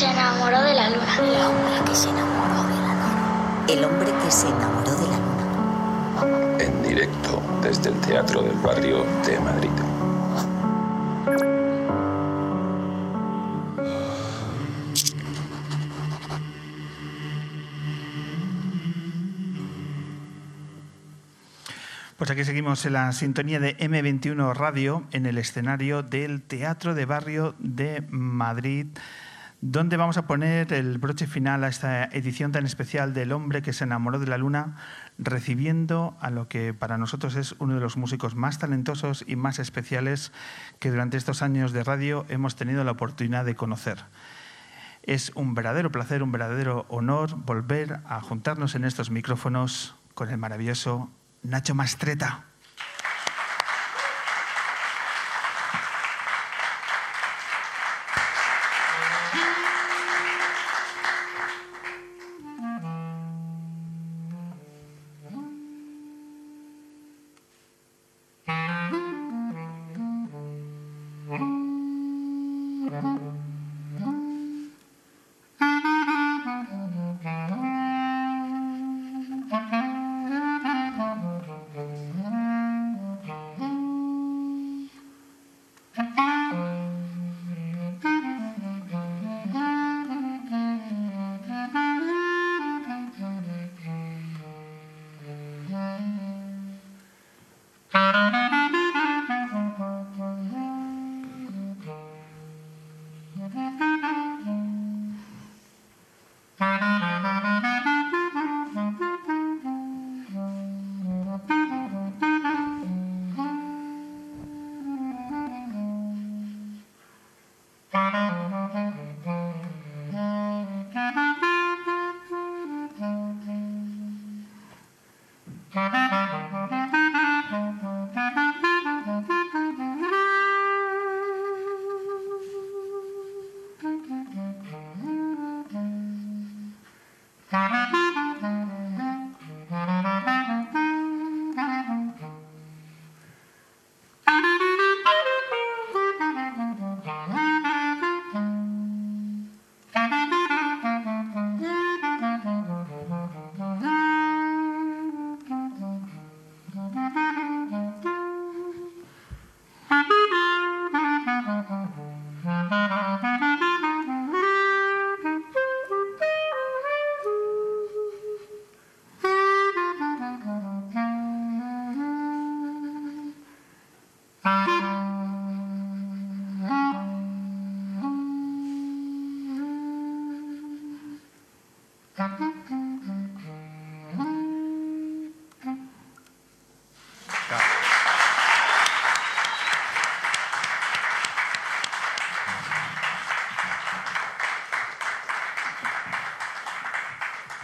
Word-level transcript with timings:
se 0.00 0.06
enamoró 0.06 0.62
de 0.62 0.72
la 0.72 0.88
luna. 0.88 1.14
El 1.18 1.44
hombre 1.44 1.84
que 1.84 1.94
se 1.94 2.08
enamoró 2.08 2.62
de 2.62 2.74
la 2.74 2.94
luna. 2.94 3.66
El 3.68 3.84
hombre 3.84 4.10
que 4.24 4.30
se 4.30 4.48
enamoró 4.48 4.96
de 4.96 5.06
la 5.08 5.18
luna. 5.18 6.56
En 6.58 6.82
directo 6.82 7.42
desde 7.60 7.90
el 7.90 8.00
Teatro 8.00 8.40
del 8.40 8.56
Barrio 8.56 9.04
de 9.26 9.40
Madrid. 9.40 9.70
Pues 22.16 22.30
aquí 22.30 22.44
seguimos 22.44 22.86
en 22.86 22.94
la 22.94 23.12
sintonía 23.12 23.60
de 23.60 23.76
M21 23.76 24.54
Radio 24.54 25.06
en 25.12 25.26
el 25.26 25.36
escenario 25.36 26.02
del 26.02 26.40
Teatro 26.40 26.94
de 26.94 27.04
Barrio 27.04 27.54
de 27.58 28.02
Madrid, 28.08 28.86
donde 29.62 29.98
vamos 29.98 30.16
a 30.16 30.26
poner 30.26 30.72
el 30.72 30.96
broche 30.98 31.26
final 31.26 31.64
a 31.64 31.68
esta 31.68 32.04
edición 32.04 32.50
tan 32.50 32.64
especial 32.64 33.12
del 33.12 33.32
hombre 33.32 33.60
que 33.60 33.74
se 33.74 33.84
enamoró 33.84 34.18
de 34.18 34.26
la 34.26 34.38
luna, 34.38 34.76
recibiendo 35.18 36.16
a 36.20 36.30
lo 36.30 36.48
que 36.48 36.72
para 36.72 36.96
nosotros 36.96 37.36
es 37.36 37.54
uno 37.58 37.74
de 37.74 37.80
los 37.80 37.98
músicos 37.98 38.34
más 38.34 38.58
talentosos 38.58 39.22
y 39.26 39.36
más 39.36 39.58
especiales 39.58 40.32
que 40.78 40.90
durante 40.90 41.18
estos 41.18 41.42
años 41.42 41.72
de 41.72 41.84
radio 41.84 42.24
hemos 42.30 42.56
tenido 42.56 42.84
la 42.84 42.92
oportunidad 42.92 43.44
de 43.44 43.54
conocer. 43.54 43.98
Es 45.02 45.32
un 45.34 45.54
verdadero 45.54 45.92
placer, 45.92 46.22
un 46.22 46.32
verdadero 46.32 46.86
honor 46.88 47.36
volver 47.36 48.00
a 48.06 48.20
juntarnos 48.20 48.74
en 48.74 48.84
estos 48.84 49.10
micrófonos 49.10 49.94
con 50.14 50.30
el 50.30 50.38
maravilloso 50.38 51.10
Nacho 51.42 51.74
Mastreta. 51.74 52.49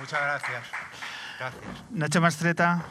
Muchas 0.06 0.22
gracias. 0.22 0.62
Gracias. 1.36 1.64
Nacho 1.90 2.20
Mastreta, 2.20 2.84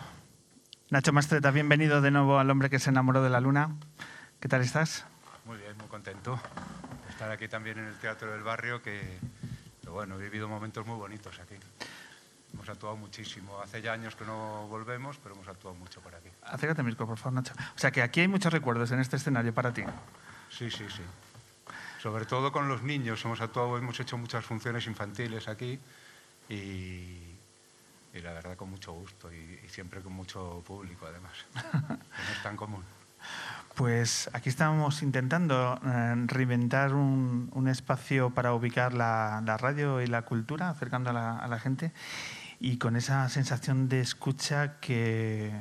Nacho 0.90 1.14
Mastreta, 1.14 1.50
bienvenido 1.50 2.02
de 2.02 2.12
nuevo 2.12 2.40
al 2.40 2.50
hombre 2.50 2.70
que 2.70 2.78
se 2.78 2.90
enamoró 2.90 3.24
de 3.24 3.30
la 3.30 3.40
luna. 3.40 3.78
¿Qué 4.42 4.50
tal 4.50 4.59
estás? 4.59 5.06
Muy 5.46 5.58
bien, 5.58 5.78
muy 5.78 5.88
contento 5.88 6.38
de 7.06 7.12
estar 7.12 7.31
aquí 7.31 7.48
también 7.48 7.78
en 7.78 7.86
el 7.86 7.96
Teatro 8.00 8.34
del 8.34 8.44
Barrio, 8.44 8.81
que, 8.81 9.18
que 9.81 9.90
bueno, 9.90 10.16
he 10.16 10.24
vivido 10.24 10.50
momentos 10.50 10.86
muy 10.86 10.98
bonitos 10.98 11.40
aquí. 11.40 11.56
Hemos 12.53 12.68
actuado 12.68 12.98
muchísimo. 12.98 13.62
Hace 13.62 13.82
ya 13.82 13.94
años 13.94 14.14
que 14.18 14.26
no 14.26 14.68
volvemos, 14.68 15.18
pero 15.20 15.36
hemos 15.36 15.47
actuado 15.47 15.74
mucho 15.74 16.02
por 16.02 16.14
aquí. 16.14 16.28
Acércate 16.44 16.84
micro, 16.84 17.08
por 17.08 17.18
favor, 17.18 17.36
Nacho. 17.36 17.53
O 17.78 17.80
sea 17.80 17.92
que 17.92 18.02
aquí 18.02 18.20
hay 18.20 18.28
muchos 18.28 18.52
recuerdos 18.52 18.92
en 18.92 19.00
este 19.00 19.16
escenario 19.16 19.53
para 19.53 19.74
ti. 19.74 19.86
Sí, 20.50 20.70
sí, 20.70 20.86
sí. 20.90 21.03
Sobre 22.02 22.26
todo 22.26 22.52
con 22.52 22.68
los 22.68 22.84
niños. 22.84 23.24
Hemos 23.24 23.40
actuado, 23.40 23.78
hemos 23.78 23.97
hecho 24.02 24.18
muchas 24.18 24.44
funciones 24.44 24.86
infantiles 24.86 25.47
aquí 25.47 25.80
y, 26.50 27.22
la 28.14 28.32
verdad 28.34 28.56
con 28.56 28.70
mucho 28.70 28.94
gusto 28.94 29.32
y, 29.34 29.60
siempre 29.68 30.02
con 30.02 30.14
mucho 30.14 30.64
público 30.66 31.06
además. 31.06 31.34
no 31.90 32.34
es 32.34 32.44
tan 32.44 32.56
común. 32.56 32.84
Pues 33.76 34.30
aquí 34.34 34.50
estamos 34.50 35.02
intentando 35.02 35.80
eh, 35.86 36.16
reinventar 36.28 36.94
un, 36.94 37.50
un 37.54 37.68
espacio 37.68 38.30
para 38.30 38.54
ubicar 38.54 38.94
la, 38.94 39.42
la 39.46 39.58
radio 39.58 40.02
y 40.02 40.08
la 40.08 40.22
cultura, 40.22 40.70
acercando 40.70 41.10
a 41.10 41.14
la, 41.14 41.38
a 41.38 41.48
la 41.48 41.60
gente 41.60 41.92
y 42.60 42.78
con 42.78 42.96
esa 42.96 43.28
sensación 43.30 43.90
de 43.90 44.00
escucha 44.00 44.80
que 44.80 45.52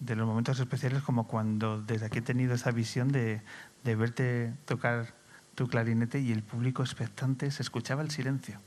de 0.00 0.16
los 0.16 0.26
momentos 0.26 0.58
especiales 0.58 1.02
como 1.02 1.26
cuando 1.26 1.80
desde 1.80 2.06
aquí 2.06 2.18
he 2.18 2.22
tenido 2.22 2.54
esa 2.54 2.72
visión 2.72 3.10
de, 3.10 3.40
de 3.84 3.96
verte 3.96 4.52
tocar 4.66 5.14
tu 5.54 5.68
clarinete 5.68 6.20
y 6.20 6.32
el 6.32 6.42
público 6.42 6.82
expectante 6.82 7.50
se 7.50 7.62
escuchaba 7.62 8.02
el 8.02 8.10
silencio 8.10 8.60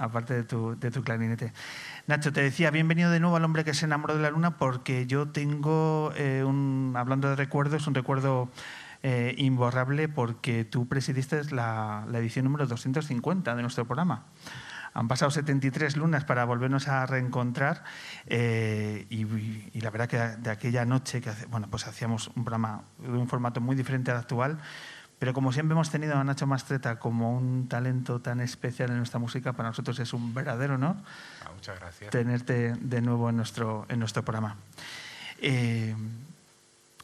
aparte 0.00 0.34
de 0.34 0.44
tu, 0.44 1.02
clarinete. 1.04 1.52
Nacho, 2.06 2.32
te 2.32 2.42
decía, 2.42 2.70
bienvenido 2.70 3.10
de 3.10 3.20
nuevo 3.20 3.36
al 3.36 3.44
hombre 3.44 3.64
que 3.64 3.74
se 3.74 3.84
enamoró 3.84 4.16
de 4.16 4.22
la 4.22 4.30
luna, 4.30 4.56
porque 4.56 5.06
yo 5.06 5.28
tengo, 5.28 6.12
eh, 6.16 6.42
un, 6.44 6.94
hablando 6.96 7.28
de 7.28 7.36
recuerdos, 7.36 7.86
un 7.86 7.94
recuerdo 7.94 8.50
eh, 9.02 9.34
imborrable 9.38 10.08
porque 10.08 10.64
tú 10.64 10.88
presidiste 10.88 11.42
la, 11.54 12.06
edición 12.14 12.44
número 12.44 12.66
250 12.66 13.54
de 13.54 13.62
nuestro 13.62 13.84
programa. 13.84 14.24
Han 14.92 15.06
pasado 15.06 15.30
73 15.30 15.96
lunas 15.96 16.24
para 16.24 16.44
volvernos 16.44 16.88
a 16.88 17.06
reencontrar 17.06 17.84
eh, 18.26 19.06
y, 19.08 19.22
y, 19.72 19.80
la 19.80 19.90
verdad 19.90 20.08
que 20.08 20.18
de 20.18 20.50
aquella 20.50 20.84
noche 20.84 21.20
que 21.20 21.30
hace, 21.30 21.46
bueno, 21.46 21.68
pues 21.70 21.86
hacíamos 21.86 22.28
un 22.34 22.44
programa 22.44 22.82
de 22.98 23.10
un 23.10 23.28
formato 23.28 23.60
muy 23.60 23.76
diferente 23.76 24.10
al 24.10 24.16
actual, 24.16 24.58
pero 25.20 25.34
como 25.34 25.52
siempre 25.52 25.74
hemos 25.74 25.90
tenido 25.90 26.16
a 26.16 26.24
Nacho 26.24 26.46
Mastreta 26.46 26.98
como 26.98 27.36
un 27.36 27.68
talento 27.68 28.20
tan 28.20 28.40
especial 28.40 28.90
en 28.90 28.96
nuestra 28.96 29.20
música, 29.20 29.52
para 29.52 29.68
nosotros 29.68 29.98
es 30.00 30.12
un 30.14 30.32
verdadero 30.34 30.74
honor 30.74 30.96
Ah, 31.44 31.50
muchas 31.54 31.78
gracias. 31.78 32.10
tenerte 32.10 32.72
de 32.80 33.02
nuevo 33.02 33.28
en 33.28 33.36
nuestro, 33.36 33.84
en 33.90 33.98
nuestro 33.98 34.24
programa. 34.24 34.56
Eh, 35.42 35.94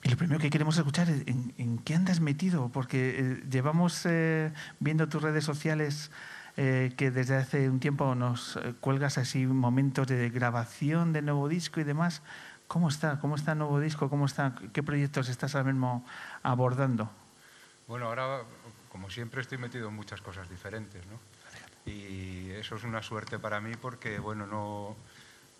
y 0.02 0.08
lo 0.08 0.16
primero 0.16 0.40
que 0.40 0.48
queremos 0.48 0.78
escuchar 0.78 1.10
es 1.10 1.26
en, 1.26 1.52
en 1.58 1.78
qué 1.78 1.94
andas 1.94 2.20
metido, 2.20 2.70
porque 2.70 3.16
eh, 3.18 3.44
llevamos 3.50 4.06
eh, 4.06 4.50
viendo 4.80 5.08
tus 5.08 5.20
redes 5.20 5.44
sociales 5.44 6.10
eh, 6.56 6.94
que 6.96 7.10
desde 7.10 7.36
hace 7.36 7.68
un 7.68 7.80
tiempo 7.80 8.14
nos 8.14 8.58
cuelgas 8.80 9.18
así 9.18 9.46
momentos 9.46 10.06
de 10.06 10.30
grabación 10.30 11.12
de 11.12 11.20
nuevo 11.20 11.48
disco 11.48 11.80
y 11.80 11.84
demás. 11.84 12.22
¿Cómo 12.66 12.88
está? 12.88 13.18
¿Cómo 13.20 13.34
está 13.36 13.52
el 13.52 13.58
nuevo 13.58 13.78
disco? 13.78 14.08
¿Cómo 14.08 14.24
está? 14.24 14.54
¿Qué 14.72 14.82
proyectos 14.82 15.28
estás 15.28 15.54
ahora 15.54 15.70
mismo 15.70 16.02
abordando? 16.42 17.10
Bueno, 17.86 18.06
ahora, 18.06 18.42
como 18.90 19.10
siempre, 19.10 19.40
estoy 19.40 19.58
metido 19.58 19.88
en 19.88 19.94
muchas 19.94 20.20
cosas 20.20 20.48
diferentes, 20.50 21.02
¿no? 21.06 21.20
Y 21.90 22.50
eso 22.50 22.76
es 22.76 22.82
una 22.82 23.02
suerte 23.02 23.38
para 23.38 23.60
mí 23.60 23.74
porque, 23.80 24.18
bueno, 24.18 24.46
no, 24.46 24.96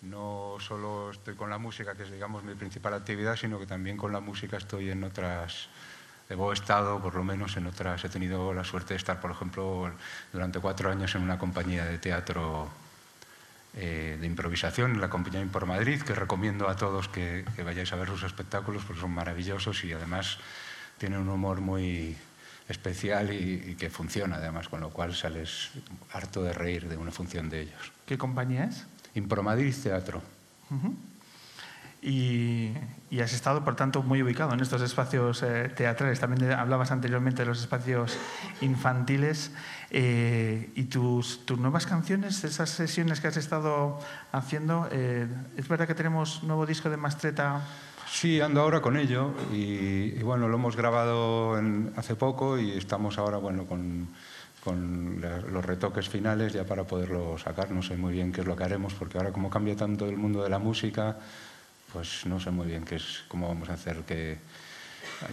no 0.01 0.57
solo 0.59 1.11
estoy 1.11 1.35
con 1.35 1.49
la 1.49 1.57
música, 1.57 1.95
que 1.95 2.03
es, 2.03 2.11
digamos, 2.11 2.43
mi 2.43 2.53
principal 2.53 2.93
actividad, 2.93 3.37
sino 3.37 3.57
que 3.59 3.65
también 3.65 3.95
con 3.95 4.11
la 4.11 4.19
música 4.19 4.57
estoy 4.57 4.89
en 4.89 5.03
otras... 5.03 5.69
He 6.29 6.35
estado, 6.51 7.01
por 7.01 7.15
lo 7.15 7.23
menos, 7.23 7.55
en 7.55 7.67
otras... 7.67 8.03
He 8.03 8.09
tenido 8.09 8.53
la 8.53 8.65
suerte 8.65 8.93
de 8.93 8.97
estar, 8.97 9.21
por 9.21 9.31
ejemplo, 9.31 9.89
durante 10.33 10.59
cuatro 10.59 10.91
años 10.91 11.15
en 11.15 11.21
una 11.21 11.39
compañía 11.39 11.85
de 11.85 11.97
teatro 11.99 12.67
eh, 13.79 14.17
de 14.19 14.25
improvisación 14.25 14.91
en 14.95 15.01
la 15.01 15.09
Compañía 15.09 15.45
por 15.51 15.67
Madrid, 15.67 16.01
que 16.01 16.15
recomiendo 16.15 16.67
a 16.67 16.75
todos 16.75 17.07
que, 17.07 17.45
vayáis 17.63 17.93
a 17.93 17.95
ver 17.95 18.07
sus 18.07 18.23
espectáculos 18.23 18.83
porque 18.83 19.01
son 19.01 19.11
maravillosos 19.11 19.83
y 19.83 19.93
además 19.93 20.39
tienen 20.97 21.19
un 21.19 21.29
humor 21.29 21.61
muy 21.61 22.15
especial 22.67 23.31
y, 23.33 23.75
que 23.75 23.89
funciona 23.89 24.37
además, 24.37 24.67
con 24.67 24.81
lo 24.81 24.89
cual 24.89 25.15
sales 25.15 25.71
harto 26.11 26.43
de 26.43 26.53
reír 26.53 26.87
de 26.89 26.97
una 26.97 27.11
función 27.11 27.49
de 27.49 27.61
ellos. 27.61 27.91
¿Qué 28.05 28.17
compañía 28.17 28.65
es? 28.65 28.85
Impromadrid 29.15 29.73
Teatro. 29.75 30.21
Y, 32.01 32.73
has 33.21 33.33
estado, 33.33 33.63
por 33.63 33.75
tanto, 33.75 34.03
muy 34.03 34.21
ubicado 34.21 34.53
en 34.53 34.59
estos 34.59 34.81
espacios 34.81 35.41
eh, 35.43 35.71
teatrales. 35.75 36.19
También 36.19 36.51
hablabas 36.51 36.91
anteriormente 36.91 37.41
de 37.41 37.47
los 37.47 37.59
espacios 37.59 38.17
infantiles. 38.61 39.51
Eh, 39.89 40.69
y 40.75 40.83
tus, 40.83 41.45
tus, 41.45 41.57
nuevas 41.57 41.85
canciones, 41.85 42.43
esas 42.43 42.69
sesiones 42.69 43.21
que 43.21 43.27
has 43.27 43.37
estado 43.37 43.99
haciendo, 44.31 44.87
eh, 44.91 45.27
¿es 45.55 45.67
verdad 45.67 45.87
que 45.87 45.95
tenemos 45.95 46.43
nuevo 46.43 46.65
disco 46.65 46.89
de 46.89 46.97
Mastreta? 46.97 47.61
Sí, 48.09 48.41
ando 48.41 48.61
ahora 48.61 48.81
con 48.81 48.97
ello. 48.97 49.33
Y, 49.53 50.11
bueno, 50.23 50.47
lo 50.47 50.55
hemos 50.55 50.75
grabado 50.75 51.59
hace 51.95 52.15
poco 52.15 52.57
y 52.57 52.71
estamos 52.71 53.17
ahora 53.17 53.37
bueno, 53.37 53.65
con, 53.65 54.07
con 54.63 55.21
los 55.21 55.65
retoques 55.65 56.09
finales 56.09 56.53
ya 56.53 56.63
para 56.63 56.83
poderlo 56.83 57.37
sacar. 57.37 57.71
No 57.71 57.83
sé 57.83 57.95
muy 57.95 58.13
bien 58.13 58.31
qué 58.31 58.41
es 58.41 58.47
lo 58.47 58.55
que 58.55 58.63
haremos, 58.63 58.93
porque 58.93 59.17
ahora 59.17 59.31
como 59.31 59.49
cambia 59.49 59.75
tanto 59.75 60.07
el 60.07 60.17
mundo 60.17 60.43
de 60.43 60.49
la 60.49 60.59
música 60.59 61.17
pues 61.91 62.25
no 62.25 62.39
sé 62.39 62.51
muy 62.51 62.67
bien 62.67 62.83
qué 62.83 62.95
es, 62.95 63.23
cómo 63.27 63.47
vamos 63.47 63.69
a 63.69 63.73
hacer 63.73 63.97
que 64.01 64.37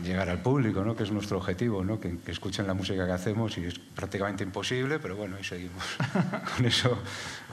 llegar 0.03 0.29
al 0.29 0.39
público, 0.39 0.85
¿no? 0.85 0.97
que 0.97 1.03
es 1.03 1.11
nuestro 1.11 1.39
objetivo, 1.39 1.85
¿no? 1.85 2.01
que, 2.01 2.17
escuchen 2.27 2.67
la 2.67 2.75
música 2.75 3.07
que 3.07 3.13
hacemos 3.13 3.57
y 3.59 3.67
es 3.67 3.79
prácticamente 3.79 4.43
imposible, 4.45 4.99
pero 4.99 5.17
bueno, 5.17 5.37
ahí 5.37 5.45
seguimos. 5.45 5.85
con 6.57 6.65
eso 6.65 6.99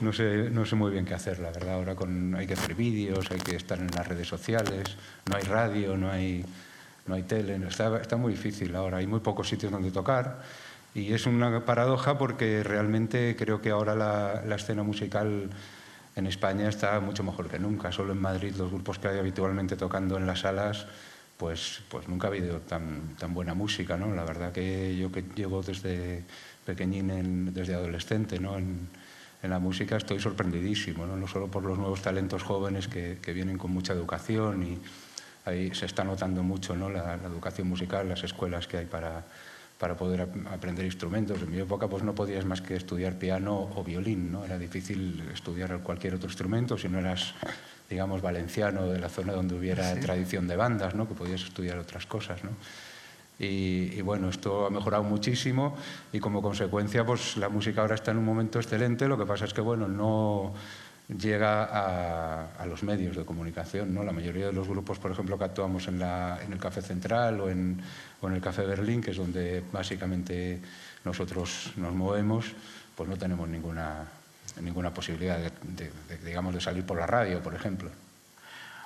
no 0.00 0.12
sé, 0.12 0.50
no 0.50 0.64
sé 0.64 0.76
muy 0.76 0.90
bien 0.90 1.04
qué 1.04 1.14
hacer, 1.14 1.38
la 1.38 1.50
verdad. 1.50 1.74
Ahora 1.74 1.94
con, 1.94 2.34
hay 2.34 2.46
que 2.46 2.54
hacer 2.54 2.74
vídeos, 2.74 3.30
hay 3.30 3.40
que 3.40 3.56
estar 3.56 3.78
en 3.78 3.88
las 3.94 4.06
redes 4.06 4.28
sociales, 4.28 4.96
no 5.28 5.36
hay 5.36 5.42
radio, 5.42 5.96
no 5.96 6.10
hay, 6.10 6.44
no 7.06 7.14
hay 7.14 7.22
tele, 7.22 7.60
está, 7.66 8.00
está 8.00 8.16
muy 8.16 8.32
difícil 8.32 8.74
ahora, 8.74 8.98
hay 8.98 9.06
muy 9.06 9.20
pocos 9.20 9.48
sitios 9.48 9.70
donde 9.70 9.90
tocar. 9.90 10.42
Y 10.94 11.12
es 11.14 11.26
una 11.26 11.64
paradoja 11.64 12.18
porque 12.18 12.62
realmente 12.62 13.34
creo 13.38 13.62
que 13.62 13.70
ahora 13.70 13.94
la, 13.94 14.42
la 14.46 14.56
escena 14.56 14.82
musical 14.82 15.48
en 16.16 16.26
España 16.26 16.68
está 16.68 17.00
mucho 17.00 17.24
mejor 17.24 17.48
que 17.48 17.58
nunca. 17.58 17.92
Solo 17.92 18.12
en 18.12 18.20
Madrid 18.20 18.54
los 18.56 18.70
grupos 18.70 18.98
que 18.98 19.08
hay 19.08 19.18
habitualmente 19.18 19.76
tocando 19.76 20.18
en 20.18 20.26
las 20.26 20.40
salas, 20.40 20.86
pues, 21.42 21.80
pues 21.88 22.06
nunca 22.06 22.28
ha 22.28 22.30
habido 22.30 22.60
tan, 22.60 23.16
buena 23.30 23.52
música. 23.52 23.96
¿no? 23.96 24.14
La 24.14 24.24
verdad 24.24 24.52
que 24.52 24.96
yo 24.96 25.10
que 25.10 25.24
llego 25.34 25.60
desde 25.60 26.22
pequeñín, 26.64 27.52
desde 27.52 27.74
adolescente 27.74 28.38
¿no? 28.38 28.56
en, 28.58 28.88
la 29.42 29.58
música, 29.58 29.96
estoy 29.96 30.20
sorprendidísimo, 30.20 31.04
¿no? 31.04 31.26
solo 31.26 31.48
por 31.48 31.64
los 31.64 31.76
nuevos 31.76 32.00
talentos 32.00 32.44
jóvenes 32.44 32.86
que, 32.86 33.18
vienen 33.34 33.58
con 33.58 33.72
mucha 33.72 33.92
educación 33.92 34.62
y 34.62 34.78
ahí 35.44 35.74
se 35.74 35.86
está 35.86 36.04
notando 36.04 36.44
mucho 36.44 36.76
¿no? 36.76 36.88
la, 36.88 37.16
la 37.16 37.26
educación 37.26 37.66
musical, 37.66 38.08
las 38.08 38.22
escuelas 38.22 38.68
que 38.68 38.76
hay 38.76 38.86
para 38.86 39.24
para 39.82 39.96
poder 39.96 40.28
aprender 40.48 40.84
instrumentos. 40.84 41.42
En 41.42 41.50
mi 41.50 41.58
época 41.58 41.88
pues 41.88 42.04
no 42.04 42.14
podías 42.14 42.44
más 42.44 42.60
que 42.60 42.76
estudiar 42.76 43.18
piano 43.18 43.68
o 43.74 43.82
violín, 43.82 44.30
¿no? 44.30 44.44
Era 44.44 44.56
difícil 44.56 45.28
estudiar 45.34 45.80
cualquier 45.80 46.14
otro 46.14 46.28
instrumento 46.28 46.78
si 46.78 46.88
no 46.88 47.00
eras, 47.00 47.34
digamos, 47.88 48.22
valenciano 48.22 48.86
de 48.88 48.98
la 48.98 49.08
zona 49.08 49.32
donde 49.32 49.54
hubiera 49.54 49.94
tradición 50.00 50.48
de 50.48 50.56
bandas, 50.56 50.94
¿no? 50.94 51.08
Que 51.08 51.14
podías 51.14 51.42
estudiar 51.42 51.78
otras 51.78 52.06
cosas, 52.06 52.42
¿no? 52.44 52.50
Y, 53.38 53.94
y, 53.94 54.02
bueno, 54.02 54.28
esto 54.28 54.66
ha 54.66 54.70
mejorado 54.70 55.02
muchísimo 55.02 55.76
y 56.12 56.20
como 56.20 56.42
consecuencia 56.42 57.04
pues 57.04 57.36
la 57.38 57.48
música 57.48 57.80
ahora 57.80 57.96
está 57.96 58.12
en 58.12 58.18
un 58.18 58.24
momento 58.24 58.60
excelente, 58.60 59.08
lo 59.08 59.18
que 59.18 59.26
pasa 59.26 59.46
es 59.46 59.54
que 59.54 59.60
bueno, 59.60 59.88
no 59.88 60.52
llega 61.08 62.48
a, 62.58 62.66
los 62.66 62.82
medios 62.82 63.16
de 63.16 63.24
comunicación. 63.24 63.94
¿no? 63.94 64.02
La 64.02 64.12
mayoría 64.12 64.46
de 64.46 64.52
los 64.52 64.68
grupos, 64.68 64.98
por 64.98 65.10
ejemplo, 65.10 65.38
que 65.38 65.44
actuamos 65.44 65.88
en, 65.88 66.00
el 66.02 66.58
Café 66.58 66.82
Central 66.82 67.40
o 67.40 67.50
en, 67.50 67.80
el 68.22 68.40
Café 68.40 68.64
Berlín, 68.64 69.00
que 69.00 69.10
es 69.10 69.16
donde 69.16 69.62
básicamente 69.72 70.60
nosotros 71.04 71.72
nos 71.76 71.92
movemos, 71.94 72.52
pues 72.96 73.08
no 73.08 73.16
tenemos 73.16 73.48
ninguna, 73.48 74.04
ninguna 74.60 74.92
posibilidad 74.92 75.38
de, 75.38 75.90
digamos, 76.24 76.54
de 76.54 76.60
salir 76.60 76.84
por 76.84 76.98
la 76.98 77.06
radio, 77.06 77.40
por 77.40 77.54
ejemplo. 77.54 77.90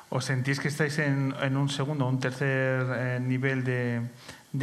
¿Os 0.09 0.25
sentís 0.25 0.61
que 0.61 0.69
estáis 0.69 0.99
en, 0.99 1.35
un 1.57 1.69
segundo 1.69 2.07
o 2.07 2.09
un 2.09 2.21
tercer 2.21 2.87
eh, 2.95 3.19
nivel 3.21 3.65
de, 3.65 4.03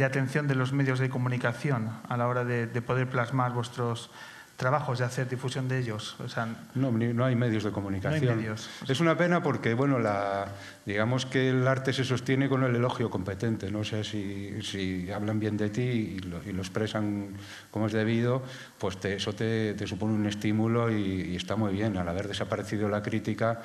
atención 0.04 0.48
de 0.48 0.54
los 0.54 0.72
medios 0.72 0.98
de 0.98 1.10
comunicación 1.10 1.92
a 2.08 2.16
la 2.16 2.26
hora 2.26 2.44
de 2.44 2.66
poder 2.80 3.08
plasmar 3.08 3.52
vuestros 3.52 4.10
trabajos 4.56 4.98
de 4.98 5.04
hacer 5.04 5.28
difusión 5.28 5.68
de 5.68 5.78
ellos? 5.78 6.16
O 6.20 6.28
sea, 6.28 6.46
no, 6.74 6.90
no 6.90 7.24
hay 7.24 7.34
medios 7.34 7.64
de 7.64 7.72
comunicación. 7.72 8.56
Es 8.88 9.00
una 9.00 9.16
pena 9.16 9.42
porque, 9.42 9.74
bueno, 9.74 9.98
la, 9.98 10.46
digamos 10.86 11.26
que 11.26 11.50
el 11.50 11.66
arte 11.66 11.92
se 11.92 12.04
sostiene 12.04 12.48
con 12.48 12.62
el 12.64 12.74
elogio 12.74 13.10
competente. 13.10 13.70
No 13.70 13.84
sé 13.84 14.04
si, 14.04 14.62
si 14.62 15.10
hablan 15.10 15.40
bien 15.40 15.56
de 15.56 15.70
ti 15.70 15.82
y 15.82 16.18
lo, 16.20 16.42
y 16.44 16.52
lo, 16.52 16.62
expresan 16.62 17.34
como 17.70 17.86
es 17.86 17.92
debido, 17.92 18.42
pues 18.78 18.98
eso 19.04 19.32
te, 19.32 19.74
te, 19.74 19.86
supone 19.86 20.14
un 20.14 20.26
estímulo 20.26 20.90
y, 20.90 21.36
está 21.36 21.56
muy 21.56 21.72
bien. 21.72 21.96
Al 21.96 22.08
haber 22.08 22.28
desaparecido 22.28 22.88
la 22.88 23.02
crítica, 23.02 23.60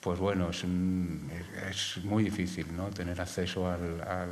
pues 0.00 0.18
bueno, 0.18 0.50
es, 0.50 0.64
es 1.70 2.04
muy 2.04 2.24
difícil 2.24 2.66
¿no? 2.76 2.90
tener 2.90 3.20
acceso 3.20 3.70
al, 3.70 4.00
al 4.02 4.28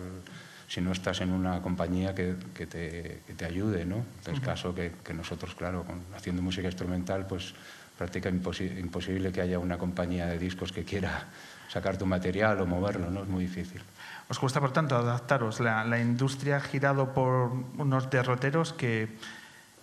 si 0.73 0.81
no 0.81 0.93
estás 0.93 1.21
en 1.21 1.33
una 1.33 1.61
compañía 1.61 2.15
que, 2.15 2.35
que, 2.55 2.67
te, 2.67 3.21
que 3.27 3.35
te, 3.35 3.45
ayude, 3.45 3.85
¿no? 3.85 4.07
Es 4.27 4.41
caso 4.41 4.75
que, 4.75 4.93
que, 5.05 5.13
nosotros, 5.13 5.55
claro, 5.55 5.85
haciendo 6.17 6.41
música 6.41 6.67
instrumental, 6.67 7.27
pues 7.27 7.53
prácticamente 7.99 8.81
imposible 8.81 9.31
que 9.33 9.43
haya 9.43 9.59
una 9.59 9.77
compañía 9.77 10.25
de 10.25 10.39
discos 10.39 10.73
que 10.73 10.83
quiera 10.83 11.29
sacar 11.69 11.99
tu 11.99 12.07
material 12.07 12.59
o 12.63 12.67
moverlo, 12.67 13.11
¿no? 13.11 13.21
Es 13.23 13.29
muy 13.29 13.45
difícil. 13.45 13.83
¿Os 14.31 14.39
cuesta, 14.39 14.61
por 14.61 14.73
tanto, 14.73 14.97
adaptaros? 14.97 15.61
La, 15.61 15.85
la 15.85 16.01
industria 16.01 16.57
ha 16.57 16.61
girado 16.61 17.13
por 17.13 17.53
unos 17.77 18.09
derroteros 18.09 18.73
que, 18.73 19.15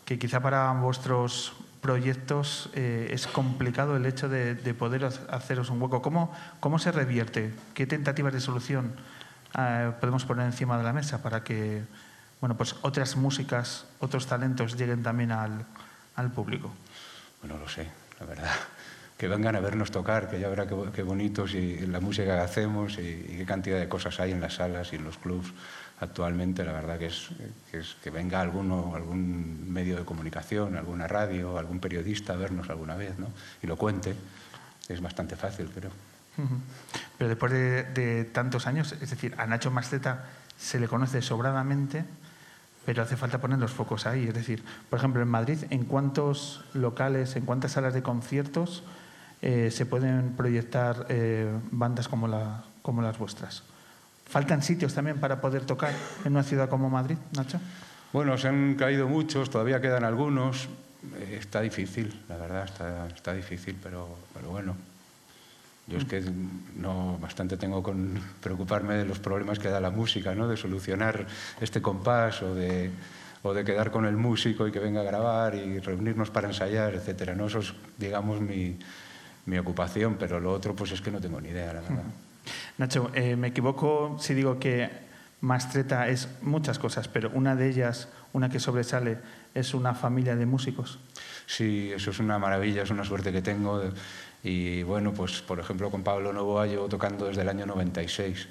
que 0.05 0.17
quizá 0.17 0.39
para 0.39 0.71
vuestros 0.71 1.53
proyectos 1.81 2.71
eh, 2.73 3.11
es 3.11 3.27
complicado 3.27 3.95
el 3.95 4.07
hecho 4.07 4.27
de, 4.27 4.55
de, 4.55 4.73
poder 4.73 5.05
haceros 5.05 5.69
un 5.69 5.79
hueco. 5.79 6.01
¿Cómo, 6.01 6.33
¿Cómo 6.59 6.79
se 6.79 6.91
revierte? 6.91 7.53
¿Qué 7.75 7.85
tentativas 7.85 8.33
de 8.33 8.39
solución 8.39 8.95
eh, 9.57 9.91
podemos 9.99 10.25
poner 10.25 10.45
encima 10.45 10.77
de 10.77 10.83
la 10.83 10.93
mesa 10.93 11.21
para 11.21 11.43
que 11.43 11.83
bueno, 12.39 12.55
pues 12.55 12.75
otras 12.81 13.15
músicas, 13.17 13.85
otros 13.99 14.25
talentos 14.25 14.77
lleguen 14.77 15.03
también 15.03 15.31
al, 15.31 15.65
al 16.15 16.31
público? 16.31 16.71
Bueno, 17.41 17.57
lo 17.57 17.67
sé, 17.67 17.87
la 18.19 18.25
verdad. 18.25 18.51
Que 19.19 19.27
vengan 19.27 19.53
a 19.57 19.59
vernos 19.59 19.91
tocar, 19.91 20.29
que 20.29 20.39
ya 20.39 20.47
verá 20.47 20.65
qué, 20.65 21.03
bonitos 21.03 21.53
y 21.53 21.85
la 21.87 21.99
música 21.99 22.37
que 22.37 22.41
hacemos 22.41 22.97
y, 22.99 23.35
qué 23.37 23.45
cantidad 23.45 23.77
de 23.77 23.89
cosas 23.89 24.17
hay 24.21 24.31
en 24.31 24.39
las 24.39 24.53
salas 24.53 24.93
y 24.93 24.95
en 24.95 25.03
los 25.03 25.17
clubs 25.17 25.51
actualmente. 25.99 26.63
La 26.63 26.71
verdad 26.71 26.97
que 26.97 27.07
es 27.07 27.27
que, 27.69 27.79
es, 27.79 27.97
que 28.01 28.11
venga 28.11 28.39
alguno, 28.39 28.95
algún 28.95 29.69
medio 29.69 29.97
de 29.97 30.05
comunicación, 30.05 30.77
alguna 30.77 31.05
radio, 31.05 31.57
algún 31.57 31.81
periodista 31.81 32.31
a 32.31 32.37
vernos 32.37 32.69
alguna 32.69 32.95
vez 32.95 33.19
¿no? 33.19 33.27
y 33.61 33.67
lo 33.67 33.75
cuente. 33.75 34.15
Es 34.87 35.01
bastante 35.01 35.35
fácil, 35.35 35.69
creo. 35.69 35.91
Pero 37.17 37.29
después 37.29 37.51
de, 37.51 38.29
tantos 38.31 38.67
años, 38.67 38.93
es 38.93 39.09
decir, 39.09 39.35
a 39.37 39.45
Nacho 39.45 39.71
Masteta 39.71 40.25
se 40.57 40.79
le 40.79 40.87
conoce 40.87 41.21
sobradamente, 41.21 42.05
pero 42.85 43.03
hace 43.03 43.17
falta 43.17 43.39
poner 43.39 43.59
los 43.59 43.71
focos 43.71 44.05
ahí. 44.05 44.27
Es 44.27 44.33
decir, 44.33 44.63
por 44.89 44.99
ejemplo, 44.99 45.21
en 45.21 45.27
Madrid, 45.27 45.59
¿en 45.69 45.85
cuántos 45.85 46.63
locales, 46.73 47.35
en 47.35 47.45
cuántas 47.45 47.73
salas 47.73 47.93
de 47.93 48.01
conciertos 48.01 48.83
eh, 49.41 49.69
se 49.71 49.85
pueden 49.85 50.33
proyectar 50.35 51.05
eh, 51.09 51.51
bandas 51.71 52.07
como, 52.07 52.27
la, 52.27 52.63
como 52.81 53.01
las 53.01 53.17
vuestras? 53.17 53.63
¿Faltan 54.25 54.61
sitios 54.61 54.93
también 54.93 55.19
para 55.19 55.41
poder 55.41 55.65
tocar 55.65 55.93
en 56.23 56.33
una 56.33 56.43
ciudad 56.43 56.69
como 56.69 56.89
Madrid, 56.89 57.17
Nacho? 57.35 57.59
Bueno, 58.13 58.37
se 58.37 58.47
han 58.47 58.75
caído 58.75 59.07
muchos, 59.07 59.49
todavía 59.49 59.81
quedan 59.81 60.03
algunos. 60.03 60.69
Eh, 61.17 61.37
está 61.39 61.61
difícil, 61.61 62.23
la 62.29 62.37
verdad, 62.37 62.65
está, 62.65 63.07
está 63.07 63.33
difícil, 63.33 63.77
pero 63.81 64.17
bueno, 64.49 64.75
yo 65.89 65.97
es 65.97 66.05
que 66.05 66.23
no 66.75 67.17
bastante 67.19 67.57
tengo 67.57 67.81
con 67.81 68.19
preocuparme 68.41 68.95
de 68.95 69.05
los 69.05 69.19
problemas 69.19 69.59
que 69.59 69.69
da 69.69 69.79
la 69.79 69.89
música, 69.89 70.35
¿no? 70.35 70.47
de 70.47 70.55
solucionar 70.55 71.25
este 71.59 71.81
compás 71.81 72.41
o 72.43 72.53
de, 72.53 72.91
o 73.43 73.53
de 73.53 73.63
quedar 73.63 73.91
con 73.91 74.05
el 74.05 74.15
músico 74.15 74.67
y 74.67 74.71
que 74.71 74.79
venga 74.79 75.01
a 75.01 75.03
grabar 75.03 75.55
y 75.55 75.79
reunirnos 75.79 76.29
para 76.29 76.47
ensayar, 76.47 76.93
etcétera. 76.93 77.35
¿no? 77.35 77.47
Eso 77.47 77.59
es, 77.59 77.73
digamos, 77.97 78.39
mi, 78.39 78.77
mi 79.45 79.57
ocupación, 79.57 80.15
pero 80.19 80.39
lo 80.39 80.53
otro 80.53 80.75
pues 80.75 80.91
es 80.91 81.01
que 81.01 81.11
no 81.11 81.19
tengo 81.19 81.41
ni 81.41 81.49
idea, 81.49 81.73
la 81.73 81.81
verdad. 81.81 82.03
Nacho, 82.77 83.11
eh, 83.13 83.35
me 83.35 83.47
equivoco 83.47 84.17
si 84.19 84.33
digo 84.33 84.59
que 84.59 84.89
Mastreta 85.41 86.07
es 86.09 86.27
muchas 86.41 86.79
cosas, 86.79 87.07
pero 87.07 87.31
una 87.33 87.55
de 87.55 87.69
ellas, 87.69 88.09
una 88.33 88.49
que 88.49 88.59
sobresale, 88.59 89.17
es 89.53 89.73
una 89.73 89.95
familia 89.95 90.35
de 90.35 90.45
músicos. 90.45 90.99
Sí, 91.45 91.91
eso 91.93 92.11
es 92.11 92.19
una 92.19 92.37
maravilla, 92.37 92.83
es 92.83 92.89
una 92.91 93.03
suerte 93.03 93.31
que 93.31 93.41
tengo. 93.41 93.81
Y 94.43 94.83
bueno, 94.83 95.13
pues 95.13 95.41
por 95.41 95.59
ejemplo 95.59 95.91
con 95.91 96.03
Pablo 96.03 96.31
Novoa 96.31 96.65
llevo 96.65 96.87
tocando 96.87 97.27
desde 97.27 97.41
el 97.41 97.49
año 97.49 97.65
96. 97.65 98.47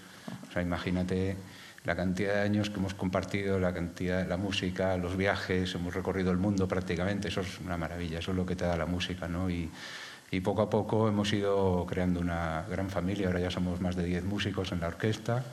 O 0.48 0.52
sea, 0.52 0.62
imagínate 0.62 1.36
la 1.84 1.96
cantidad 1.96 2.34
de 2.34 2.40
años 2.40 2.68
que 2.68 2.76
hemos 2.76 2.94
compartido, 2.94 3.58
la 3.58 3.72
cantidad 3.72 4.22
de 4.22 4.28
la 4.28 4.36
música, 4.36 4.96
los 4.96 5.16
viajes, 5.16 5.74
hemos 5.74 5.94
recorrido 5.94 6.30
el 6.30 6.36
mundo 6.36 6.68
prácticamente. 6.68 7.28
Eso 7.28 7.40
es 7.40 7.60
una 7.60 7.76
maravilla, 7.76 8.18
eso 8.18 8.32
es 8.32 8.36
lo 8.36 8.44
que 8.44 8.56
te 8.56 8.64
da 8.64 8.76
la 8.76 8.86
música, 8.86 9.28
¿no? 9.28 9.48
Y, 9.48 9.70
y 10.30 10.40
poco 10.40 10.62
a 10.62 10.68
poco 10.68 11.08
hemos 11.08 11.32
ido 11.32 11.86
creando 11.86 12.20
una 12.20 12.66
gran 12.68 12.90
familia. 12.90 13.28
Ahora 13.28 13.40
ya 13.40 13.50
somos 13.50 13.80
más 13.80 13.96
de 13.96 14.04
10 14.04 14.24
músicos 14.24 14.72
en 14.72 14.80
la 14.80 14.88
orquesta 14.88 15.44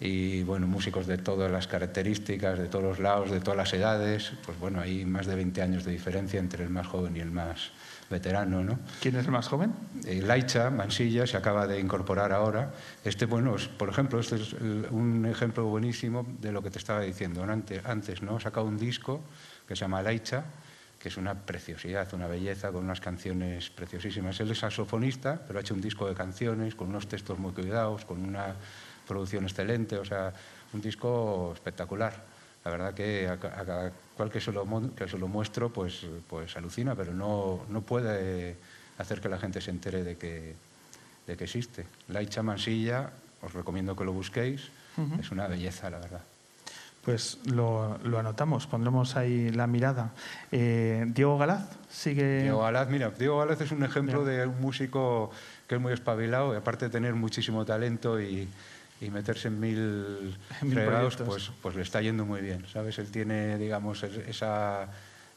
y 0.00 0.42
bueno, 0.42 0.66
músicos 0.66 1.06
de 1.06 1.18
todas 1.18 1.50
las 1.50 1.66
características, 1.66 2.58
de 2.58 2.66
todos 2.66 2.84
los 2.84 2.98
lados, 3.00 3.30
de 3.30 3.40
todas 3.40 3.56
las 3.56 3.72
edades. 3.72 4.32
Pues 4.44 4.58
bueno, 4.58 4.80
hay 4.80 5.04
más 5.04 5.26
de 5.26 5.34
20 5.34 5.62
años 5.62 5.84
de 5.84 5.92
diferencia 5.92 6.38
entre 6.38 6.64
el 6.64 6.70
más 6.70 6.86
joven 6.86 7.16
y 7.16 7.20
el 7.20 7.30
más 7.30 7.70
veterano, 8.10 8.62
¿no? 8.62 8.78
¿Quién 9.00 9.16
es 9.16 9.24
el 9.24 9.30
más 9.30 9.48
joven? 9.48 9.72
Eh, 10.04 10.22
Laicha 10.22 10.70
Mansilla 10.70 11.26
se 11.26 11.36
acaba 11.36 11.66
de 11.66 11.80
incorporar 11.80 12.32
ahora. 12.32 12.72
Este, 13.04 13.26
bueno, 13.26 13.56
por 13.78 13.88
ejemplo, 13.88 14.20
este 14.20 14.36
es 14.36 14.52
un 14.52 15.26
ejemplo 15.26 15.64
buenísimo 15.64 16.26
de 16.40 16.52
lo 16.52 16.62
que 16.62 16.70
te 16.70 16.78
estaba 16.78 17.00
diciendo 17.00 17.42
antes, 17.44 17.84
antes 17.84 18.22
¿no? 18.22 18.36
Ha 18.36 18.40
sacado 18.40 18.66
un 18.66 18.78
disco 18.78 19.20
que 19.66 19.74
se 19.74 19.80
llama 19.80 20.02
Laicha, 20.02 20.44
que 20.98 21.08
es 21.08 21.16
una 21.16 21.34
preciosidad, 21.34 22.12
una 22.14 22.26
belleza, 22.26 22.72
con 22.72 22.84
unas 22.84 23.00
canciones 23.00 23.70
preciosísimas. 23.70 24.40
Él 24.40 24.50
es 24.50 24.58
saxofonista, 24.58 25.40
pero 25.46 25.58
ha 25.58 25.62
hecho 25.62 25.74
un 25.74 25.80
disco 25.80 26.08
de 26.08 26.14
canciones, 26.14 26.74
con 26.74 26.88
unos 26.88 27.08
textos 27.08 27.38
muy 27.38 27.52
cuidados, 27.52 28.04
con 28.04 28.22
una 28.22 28.54
producción 29.06 29.44
excelente, 29.44 29.98
o 29.98 30.04
sea, 30.04 30.32
un 30.72 30.80
disco 30.80 31.52
espectacular. 31.54 32.33
La 32.64 32.70
verdad 32.70 32.94
que 32.94 33.28
a, 33.28 33.38
cada 33.38 33.92
cual 34.16 34.30
que 34.30 34.40
se 34.40 34.50
lo, 34.50 34.66
que 34.94 35.06
se 35.06 35.18
lo 35.18 35.28
muestro, 35.28 35.70
pues, 35.70 36.06
pues 36.28 36.56
alucina, 36.56 36.94
pero 36.94 37.12
no, 37.12 37.60
no 37.68 37.82
puede 37.82 38.56
hacer 38.98 39.20
que 39.20 39.28
la 39.28 39.38
gente 39.38 39.60
se 39.60 39.70
entere 39.70 40.02
de 40.02 40.16
que, 40.16 40.54
de 41.26 41.36
que 41.36 41.44
existe. 41.44 41.86
Laicha 42.08 42.42
Mansilla, 42.42 43.10
os 43.42 43.52
recomiendo 43.52 43.94
que 43.94 44.04
lo 44.04 44.12
busquéis, 44.12 44.70
es 45.20 45.30
una 45.30 45.46
belleza, 45.48 45.90
la 45.90 45.98
verdad. 45.98 46.22
Pues 47.04 47.38
lo, 47.44 47.98
lo, 47.98 48.18
anotamos, 48.18 48.66
pondremos 48.66 49.14
ahí 49.16 49.50
la 49.50 49.66
mirada. 49.66 50.12
Eh, 50.50 51.04
Diego 51.08 51.36
Galaz 51.36 51.68
sigue. 51.90 52.42
Diego 52.42 52.62
Galaz, 52.62 52.88
mira, 52.88 53.10
Diego 53.10 53.38
Galaz 53.38 53.60
es 53.60 53.72
un 53.72 53.84
ejemplo 53.84 54.24
de 54.24 54.46
un 54.46 54.58
músico 54.58 55.30
que 55.68 55.74
es 55.74 55.80
muy 55.80 55.92
espabilado 55.92 56.54
y 56.54 56.56
aparte 56.56 56.86
de 56.86 56.90
tener 56.90 57.14
muchísimo 57.14 57.66
talento 57.66 58.18
y, 58.18 58.48
y 59.04 59.10
meterse 59.10 59.48
en 59.48 59.60
mil, 59.60 60.36
fregados, 60.60 61.16
pues, 61.16 61.50
pues 61.62 61.74
le 61.74 61.82
está 61.82 62.00
yendo 62.00 62.24
muy 62.24 62.40
bien, 62.40 62.66
¿sabes? 62.72 62.98
Él 62.98 63.10
tiene, 63.10 63.58
digamos, 63.58 64.02
esa, 64.02 64.88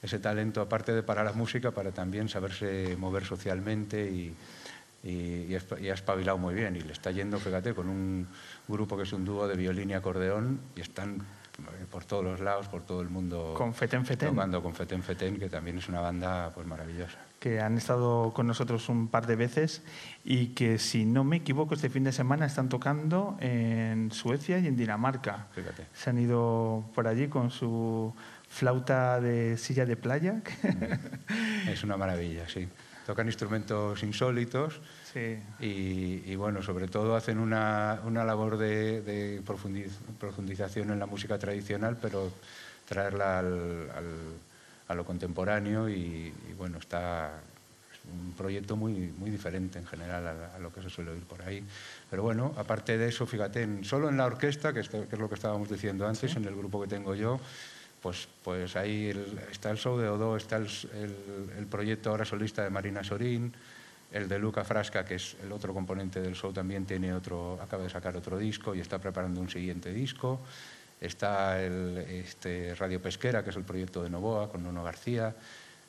ese 0.01 0.19
talento, 0.19 0.61
aparte 0.61 0.93
de 0.93 1.03
para 1.03 1.23
la 1.23 1.33
música, 1.33 1.71
para 1.71 1.91
también 1.91 2.29
saberse 2.29 2.95
mover 2.97 3.25
socialmente 3.25 4.09
y, 4.09 4.35
y, 5.03 5.47
y, 5.51 5.89
ha 5.89 5.93
espabilado 5.93 6.37
muy 6.37 6.55
bien. 6.55 6.75
Y 6.75 6.81
le 6.81 6.93
está 6.93 7.11
yendo, 7.11 7.39
fíjate, 7.39 7.73
con 7.73 7.89
un 7.89 8.27
grupo 8.67 8.97
que 8.97 9.03
es 9.03 9.13
un 9.13 9.25
dúo 9.25 9.47
de 9.47 9.55
violín 9.55 9.89
y 9.89 9.93
acordeón 9.93 10.59
y 10.75 10.81
están 10.81 11.25
por 11.91 12.05
todos 12.05 12.23
los 12.23 12.39
lados, 12.39 12.67
por 12.67 12.83
todo 12.83 13.01
el 13.01 13.09
mundo. 13.09 13.53
Con 13.57 13.73
Feten 13.73 14.05
Feten. 14.05 14.29
Tocando 14.29 14.61
con 14.61 14.73
Feten 14.73 15.03
Feten, 15.03 15.37
que 15.37 15.49
también 15.49 15.77
es 15.77 15.89
una 15.89 16.01
banda 16.01 16.51
pues 16.53 16.67
maravillosa. 16.67 17.17
Que 17.39 17.61
han 17.61 17.77
estado 17.77 18.33
con 18.33 18.47
nosotros 18.47 18.89
un 18.89 19.07
par 19.07 19.27
de 19.27 19.35
veces 19.35 19.83
y 20.23 20.47
que, 20.47 20.79
si 20.79 21.05
no 21.05 21.23
me 21.23 21.37
equivoco, 21.37 21.75
este 21.75 21.89
fin 21.89 22.03
de 22.03 22.11
semana 22.11 22.45
están 22.45 22.67
tocando 22.67 23.37
en 23.39 24.11
Suecia 24.11 24.59
y 24.59 24.67
en 24.67 24.75
Dinamarca. 24.75 25.47
Fíjate. 25.53 25.85
Se 25.93 26.09
han 26.09 26.17
ido 26.17 26.83
por 26.95 27.07
allí 27.07 27.27
con 27.27 27.51
su 27.51 28.13
flauta 28.49 29.21
de 29.21 29.57
silla 29.57 29.85
de 29.85 29.95
playa. 29.95 30.41
Es 31.67 31.83
una 31.83 31.97
maravilla, 31.97 32.47
sí. 32.47 32.67
Tocan 33.05 33.27
instrumentos 33.27 34.03
insólitos 34.03 34.81
y, 35.59 36.35
bueno, 36.35 36.61
sobre 36.61 36.87
todo 36.87 37.15
hacen 37.15 37.39
una, 37.39 38.01
una 38.05 38.23
labor 38.23 38.57
de, 38.57 39.41
profundización 40.19 40.91
en 40.91 40.99
la 40.99 41.05
música 41.05 41.37
tradicional, 41.39 41.97
pero 42.01 42.31
traerla 42.87 43.39
al, 43.39 43.89
a 44.87 44.95
lo 44.95 45.05
contemporáneo 45.05 45.89
y, 45.89 46.33
bueno, 46.57 46.77
está 46.77 47.41
un 48.09 48.31
proyecto 48.33 48.77
muy, 48.77 49.13
muy 49.17 49.29
diferente 49.29 49.79
en 49.79 49.85
general 49.85 50.25
a, 50.27 50.59
lo 50.59 50.71
que 50.71 50.81
se 50.81 50.89
suele 50.89 51.11
oír 51.11 51.23
por 51.23 51.41
ahí. 51.41 51.63
Pero 52.09 52.23
bueno, 52.23 52.53
aparte 52.57 52.97
de 52.97 53.09
eso, 53.09 53.25
fíjate, 53.25 53.63
en, 53.63 53.83
solo 53.83 54.07
en 54.07 54.17
la 54.17 54.25
orquesta, 54.25 54.71
que, 54.71 54.79
es 54.79 54.91
lo 54.91 55.27
que 55.27 55.35
estábamos 55.35 55.69
diciendo 55.69 56.07
antes, 56.07 56.35
en 56.37 56.45
el 56.45 56.55
grupo 56.55 56.81
que 56.81 56.87
tengo 56.87 57.15
yo, 57.15 57.39
pues, 58.01 58.29
pues 58.43 58.75
ahí 58.77 59.11
está 59.51 59.71
el 59.71 59.77
show 59.77 59.97
de 59.97 60.07
Odo, 60.07 60.37
está 60.37 60.55
el, 60.55 60.69
el, 61.57 61.65
proyecto 61.65 62.11
ahora 62.11 62.23
solista 62.23 62.63
de 62.63 62.69
Marina 62.69 63.03
Sorín, 63.03 63.53
el 64.11 64.29
de 64.29 64.39
Luca 64.39 64.63
Frasca, 64.63 65.03
que 65.03 65.15
es 65.15 65.35
el 65.43 65.51
otro 65.51 65.73
componente 65.73 66.21
del 66.21 66.35
show, 66.35 66.53
también 66.53 66.85
tiene 66.85 67.13
otro, 67.13 67.59
acaba 67.61 67.83
de 67.83 67.89
sacar 67.89 68.15
otro 68.15 68.37
disco 68.37 68.73
y 68.73 68.79
está 68.79 68.99
preparando 68.99 69.41
un 69.41 69.49
siguiente 69.49 69.91
disco. 69.91 70.39
Está 70.99 71.61
el, 71.61 71.97
este 71.97 72.73
Radio 72.75 73.01
Pesquera, 73.01 73.43
que 73.43 73.51
es 73.51 73.55
el 73.55 73.63
proyecto 73.63 74.03
de 74.03 74.09
Novoa, 74.09 74.49
con 74.49 74.63
Nuno 74.63 74.83
García, 74.83 75.35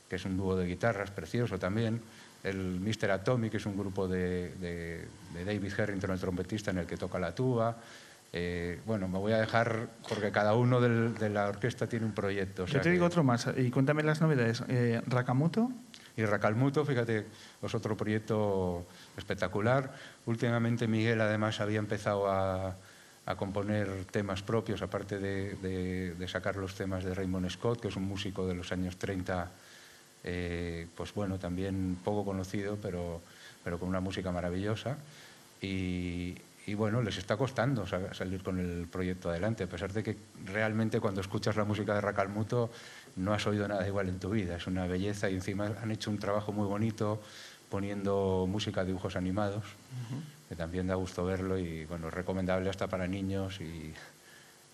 que 0.09 0.17
es 0.17 0.25
un 0.25 0.37
dúo 0.37 0.57
de 0.57 0.67
guitarras 0.67 1.11
precioso 1.11 1.59
también. 1.59 2.00
El 2.45 2.81
Mr. 2.81 3.11
Atomic, 3.11 3.53
que 3.53 3.57
es 3.57 3.67
un 3.67 3.77
grupo 3.77 4.07
de, 4.07 4.55
de, 4.57 5.07
de 5.35 5.45
David 5.45 5.73
Harrington, 5.79 6.11
el 6.11 6.21
trompetista, 6.21 6.71
en 6.71 6.79
el 6.79 6.87
que 6.87 6.97
toca 6.97 7.19
la 7.19 7.35
tuba. 7.35 7.77
Eh, 8.33 8.81
bueno, 8.85 9.09
me 9.09 9.19
voy 9.19 9.33
a 9.33 9.38
dejar 9.38 9.88
porque 10.07 10.31
cada 10.31 10.55
uno 10.55 10.81
del, 10.81 11.15
de 11.15 11.31
la 11.31 11.49
orquesta 11.49 11.87
tiene 11.87 12.05
un 12.05 12.12
proyecto. 12.12 12.67
Yo 12.67 12.81
te 12.81 12.91
digo 12.91 13.07
otro 13.07 13.25
más 13.25 13.49
y 13.57 13.71
cuéntame 13.71 14.03
las 14.03 14.21
novedades. 14.21 14.62
Eh, 14.69 15.00
Rakamuto. 15.07 15.71
Y 16.17 16.25
Racalmuto, 16.25 16.85
fíjate, 16.85 17.27
es 17.62 17.75
otro 17.75 17.97
proyecto 17.97 18.87
espectacular. 19.17 19.95
Últimamente 20.27 20.88
Miguel 20.88 21.21
además 21.21 21.61
había 21.61 21.79
empezado 21.79 22.29
a, 22.29 22.77
a 23.29 23.37
componer 23.37 24.07
temas 24.11 24.41
propios, 24.41 24.81
aparte 24.81 25.19
de, 25.19 26.15
de, 26.17 26.29
sacar 26.29 26.57
los 26.57 26.75
temas 26.75 27.05
de 27.05 27.13
Raymond 27.13 27.51
Scott, 27.51 27.79
que 27.79 27.89
es 27.89 27.97
un 27.97 28.05
músico 28.05 28.47
de 28.47 28.55
los 28.55 28.73
años 28.73 28.97
30, 28.97 29.51
eh, 30.25 30.87
pues 30.97 31.13
bueno, 31.13 31.39
también 31.39 31.99
poco 32.03 32.25
conocido, 32.25 32.79
pero, 32.81 33.21
pero 33.63 33.79
con 33.79 33.91
una 33.91 34.01
música 34.01 34.33
maravillosa. 34.33 34.97
Y, 35.61 36.39
y 36.67 36.73
bueno, 36.73 37.03
les 37.03 37.19
está 37.19 37.37
costando 37.37 37.87
salir 37.87 38.43
con 38.43 38.59
el 38.61 38.87
proyecto 38.89 39.29
adelante, 39.29 39.65
a 39.65 39.67
pesar 39.67 39.93
de 39.93 40.03
que 40.03 40.17
realmente 40.47 40.99
cuando 40.99 41.21
escuchas 41.21 41.55
la 41.55 41.65
música 41.65 41.95
de 41.95 42.01
Racalmuto 42.01 42.71
no 43.17 43.35
has 43.35 43.47
oído 43.47 43.69
nada 43.69 43.87
igual 43.87 44.09
en 44.09 44.19
tu 44.19 44.31
vida, 44.31 44.57
es 44.57 44.67
una 44.67 44.87
belleza 44.87 45.29
y 45.29 45.35
encima 45.35 45.67
han 45.83 45.91
hecho 45.91 46.11
un 46.11 46.19
trabajo 46.19 46.53
muy 46.53 46.67
bonito 46.67 47.21
poniendo 47.69 48.47
música, 48.49 48.85
dibujos 48.85 49.17
animados, 49.17 49.65
uh 49.65 50.15
-huh. 50.15 50.49
que 50.49 50.57
también 50.57 50.87
da 50.87 50.95
gusto 50.95 51.25
verlo 51.25 51.59
y 51.59 51.85
bueno, 51.87 52.11
recomendable 52.11 52.71
hasta 52.71 52.87
para 52.87 53.07
niños 53.07 53.61
y, 53.61 53.93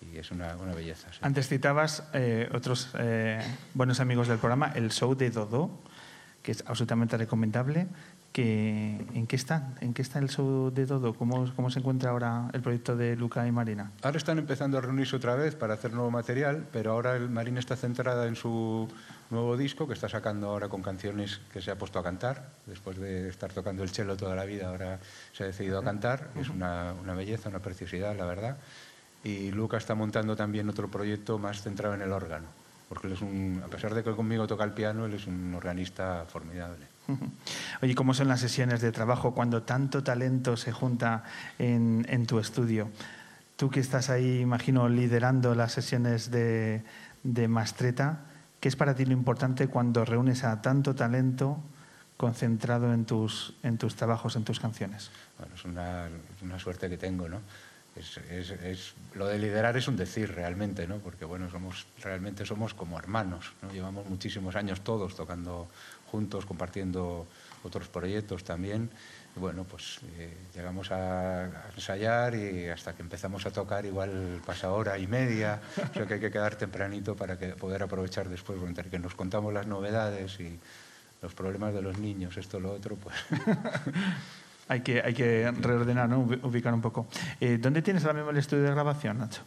y 0.01 0.17
es 0.17 0.31
una, 0.31 0.55
una 0.55 0.73
belleza. 0.73 1.11
Sí. 1.11 1.19
Antes 1.21 1.47
citabas 1.47 2.03
eh, 2.13 2.49
otros 2.53 2.89
eh, 2.97 3.41
buenos 3.73 3.99
amigos 3.99 4.27
del 4.27 4.37
programa, 4.37 4.71
el 4.75 4.91
show 4.91 5.15
de 5.15 5.29
Dodo, 5.29 5.69
que 6.41 6.51
es 6.51 6.63
absolutamente 6.67 7.17
recomendable. 7.17 7.87
Que, 8.31 8.99
¿En 9.13 9.27
qué 9.27 9.37
están? 9.37 9.75
¿En 9.79 9.93
qué 9.93 10.01
está 10.01 10.19
el 10.19 10.27
show 10.29 10.69
de 10.69 10.85
todo? 10.85 11.13
¿Cómo, 11.13 11.49
¿Cómo 11.55 11.69
se 11.69 11.79
encuentra 11.79 12.09
ahora 12.09 12.49
el 12.51 12.61
proyecto 12.61 12.97
de 12.97 13.15
Luca 13.15 13.47
y 13.47 13.51
Marina? 13.53 13.91
Ahora 14.03 14.17
están 14.17 14.37
empezando 14.37 14.77
a 14.77 14.81
reunirse 14.81 15.15
otra 15.15 15.35
vez 15.35 15.55
para 15.55 15.75
hacer 15.75 15.93
nuevo 15.93 16.11
material, 16.11 16.67
pero 16.69 16.91
ahora 16.91 17.15
el 17.15 17.29
Marina 17.29 17.59
está 17.61 17.77
centrada 17.77 18.27
en 18.27 18.35
su 18.35 18.89
nuevo 19.29 19.57
disco 19.57 19.87
que 19.87 19.93
está 19.93 20.09
sacando 20.09 20.49
ahora 20.49 20.69
con 20.69 20.81
canciones 20.81 21.41
que 21.51 21.61
se 21.61 21.71
ha 21.71 21.77
puesto 21.77 21.99
a 21.99 22.03
cantar. 22.03 22.49
Después 22.65 22.97
de 22.97 23.29
estar 23.29 23.51
tocando 23.51 23.83
el 23.83 23.89
cello 23.89 24.15
toda 24.15 24.35
la 24.35 24.45
vida, 24.45 24.69
ahora 24.69 24.99
se 25.33 25.43
ha 25.43 25.47
decidido 25.47 25.79
a 25.79 25.83
cantar. 25.83 26.29
Es 26.35 26.49
una, 26.49 26.93
una 26.93 27.13
belleza, 27.13 27.49
una 27.49 27.59
preciosidad, 27.59 28.15
la 28.15 28.25
verdad. 28.25 28.57
Y 29.23 29.51
Luca 29.51 29.77
está 29.77 29.95
montando 29.95 30.35
también 30.35 30.69
otro 30.69 30.89
proyecto 30.89 31.39
más 31.39 31.63
centrado 31.63 31.95
en 31.95 32.03
el 32.03 32.11
órgano, 32.11 32.45
porque 32.87 33.07
él 33.07 33.13
es 33.13 33.21
un, 33.21 33.59
a 33.65 33.67
pesar 33.67 33.95
de 33.95 34.03
que 34.03 34.11
conmigo 34.11 34.45
toca 34.45 34.63
el 34.63 34.73
piano, 34.73 35.05
él 35.05 35.15
es 35.15 35.25
un 35.25 35.55
organista 35.55 36.25
formidable. 36.27 36.85
Oye, 37.81 37.95
¿cómo 37.95 38.13
son 38.13 38.27
las 38.27 38.39
sesiones 38.39 38.81
de 38.81 38.91
trabajo 38.91 39.33
cuando 39.33 39.63
tanto 39.63 40.03
talento 40.03 40.57
se 40.57 40.71
junta 40.71 41.23
en, 41.57 42.05
en 42.07 42.27
tu 42.27 42.37
estudio? 42.37 42.91
Tú 43.55 43.71
que 43.71 43.79
estás 43.79 44.11
ahí, 44.11 44.41
imagino, 44.41 44.89
liderando 44.89 45.55
las 45.55 45.71
sesiones 45.71 46.29
de, 46.29 46.83
de 47.23 47.47
Mastreta, 47.47 48.19
¿qué 48.65 48.69
es 48.69 48.75
para 48.75 48.95
ti 48.95 49.05
lo 49.05 49.13
importante 49.13 49.67
cuando 49.67 50.03
reúnes 50.05 50.43
a 50.43 50.59
tanto 50.59 50.95
talento 50.95 51.59
concentrado 52.17 52.95
en 52.95 53.05
tus, 53.05 53.53
en 53.61 53.77
tus 53.77 53.95
trabajos, 53.95 54.35
en 54.37 54.43
tus 54.43 54.59
canciones? 54.59 55.11
Bueno, 55.37 55.53
es 55.53 55.65
una, 55.65 56.09
una 56.41 56.57
suerte 56.57 56.89
que 56.89 56.97
tengo, 56.97 57.29
¿no? 57.29 57.41
es, 57.95 58.17
es, 58.49 58.95
lo 59.13 59.27
de 59.27 59.37
liderar 59.37 59.77
es 59.77 59.87
un 59.87 59.95
decir 59.95 60.33
realmente, 60.33 60.87
¿no? 60.87 60.97
Porque 60.97 61.25
bueno, 61.25 61.47
somos, 61.51 61.85
realmente 62.01 62.43
somos 62.43 62.73
como 62.73 62.97
hermanos, 62.97 63.53
¿no? 63.61 63.71
Llevamos 63.71 64.09
muchísimos 64.09 64.55
años 64.55 64.81
todos 64.81 65.15
tocando 65.15 65.67
juntos, 66.09 66.47
compartiendo 66.47 67.27
otros 67.63 67.87
proyectos 67.87 68.43
también. 68.43 68.89
Bueno, 69.35 69.65
pues 69.65 69.99
eh, 70.17 70.33
llegamos 70.55 70.91
a, 70.91 71.43
a, 71.43 71.69
ensayar 71.75 72.35
y 72.35 72.67
hasta 72.69 72.95
que 72.95 73.01
empezamos 73.01 73.45
a 73.45 73.51
tocar 73.51 73.85
igual 73.85 74.41
pasa 74.45 74.71
hora 74.71 74.97
y 74.97 75.07
media, 75.07 75.59
o 75.91 75.93
sea 75.93 76.05
que 76.05 76.15
hay 76.15 76.19
que 76.21 76.31
quedar 76.31 76.55
tempranito 76.55 77.17
para 77.17 77.37
que, 77.37 77.47
poder 77.49 77.83
aprovechar 77.83 78.29
después, 78.29 78.57
entre 78.63 78.89
que 78.89 78.97
nos 78.97 79.13
contamos 79.13 79.53
las 79.53 79.67
novedades 79.67 80.39
y 80.39 80.57
los 81.21 81.33
problemas 81.33 81.73
de 81.73 81.81
los 81.81 81.97
niños, 81.97 82.37
esto, 82.37 82.61
lo 82.61 82.71
otro, 82.71 82.95
pues... 82.95 83.13
hay, 84.69 84.79
que, 84.79 85.01
hay 85.01 85.13
que 85.13 85.51
reordenar, 85.59 86.07
¿no? 86.07 86.19
ubicar 86.19 86.73
un 86.73 86.81
poco. 86.81 87.07
Eh, 87.41 87.57
¿Dónde 87.59 87.81
tienes 87.81 88.05
ahora 88.05 88.15
mismo 88.15 88.31
el 88.31 88.37
estudio 88.37 88.63
de 88.63 88.71
grabación, 88.71 89.17
Nacho? 89.17 89.41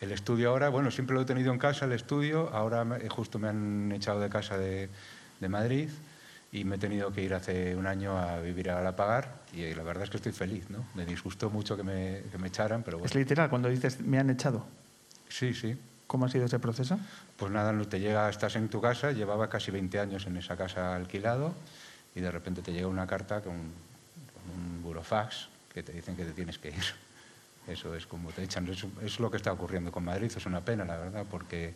El 0.00 0.12
estudio 0.12 0.50
ahora, 0.50 0.68
bueno, 0.68 0.90
siempre 0.90 1.14
lo 1.14 1.22
he 1.22 1.24
tenido 1.24 1.50
en 1.50 1.58
casa, 1.58 1.86
el 1.86 1.92
estudio, 1.92 2.50
ahora 2.50 2.86
justo 3.08 3.38
me 3.38 3.48
han 3.48 3.90
echado 3.90 4.20
de 4.20 4.28
casa 4.28 4.58
de, 4.58 4.90
de 5.40 5.48
Madrid 5.48 5.88
y 6.50 6.64
me 6.64 6.76
he 6.76 6.78
tenido 6.78 7.12
que 7.12 7.22
ir 7.22 7.34
hace 7.34 7.76
un 7.76 7.86
año 7.86 8.18
a 8.18 8.40
vivir 8.40 8.70
a 8.70 8.76
Galapagar 8.76 9.42
y 9.52 9.74
la 9.74 9.82
verdad 9.82 10.04
es 10.04 10.10
que 10.10 10.16
estoy 10.16 10.32
feliz, 10.32 10.70
¿no? 10.70 10.86
Me 10.94 11.04
disgustó 11.04 11.50
mucho 11.50 11.76
que 11.76 11.82
me, 11.82 12.22
que 12.30 12.38
me 12.38 12.48
echaran, 12.48 12.82
pero 12.82 12.98
bueno. 12.98 13.06
¿Es 13.06 13.14
literal 13.14 13.50
cuando 13.50 13.68
dices 13.68 14.00
me 14.00 14.18
han 14.18 14.30
echado? 14.30 14.64
Sí, 15.28 15.52
sí. 15.52 15.76
¿Cómo 16.06 16.24
ha 16.24 16.30
sido 16.30 16.46
ese 16.46 16.58
proceso? 16.58 16.98
Pues 17.36 17.52
nada, 17.52 17.72
no 17.72 17.86
te 17.86 18.00
llega, 18.00 18.30
estás 18.30 18.56
en 18.56 18.68
tu 18.70 18.80
casa, 18.80 19.12
llevaba 19.12 19.50
casi 19.50 19.70
20 19.70 20.00
años 20.00 20.26
en 20.26 20.38
esa 20.38 20.56
casa 20.56 20.96
alquilado 20.96 21.54
y 22.14 22.20
de 22.20 22.30
repente 22.30 22.62
te 22.62 22.72
llega 22.72 22.86
una 22.86 23.06
carta 23.06 23.42
con, 23.42 23.54
con 23.54 24.54
un 24.56 24.82
burofax 24.82 25.48
que 25.72 25.82
te 25.82 25.92
dicen 25.92 26.16
que 26.16 26.24
te 26.24 26.32
tienes 26.32 26.58
que 26.58 26.68
ir. 26.70 26.84
Eso 27.66 27.94
es 27.94 28.06
como 28.06 28.30
te 28.30 28.42
echan, 28.42 28.66
es, 28.68 28.86
es 29.02 29.20
lo 29.20 29.30
que 29.30 29.36
está 29.36 29.52
ocurriendo 29.52 29.92
con 29.92 30.02
Madrid, 30.02 30.32
es 30.34 30.46
una 30.46 30.62
pena, 30.62 30.86
la 30.86 30.96
verdad, 30.96 31.26
porque 31.30 31.74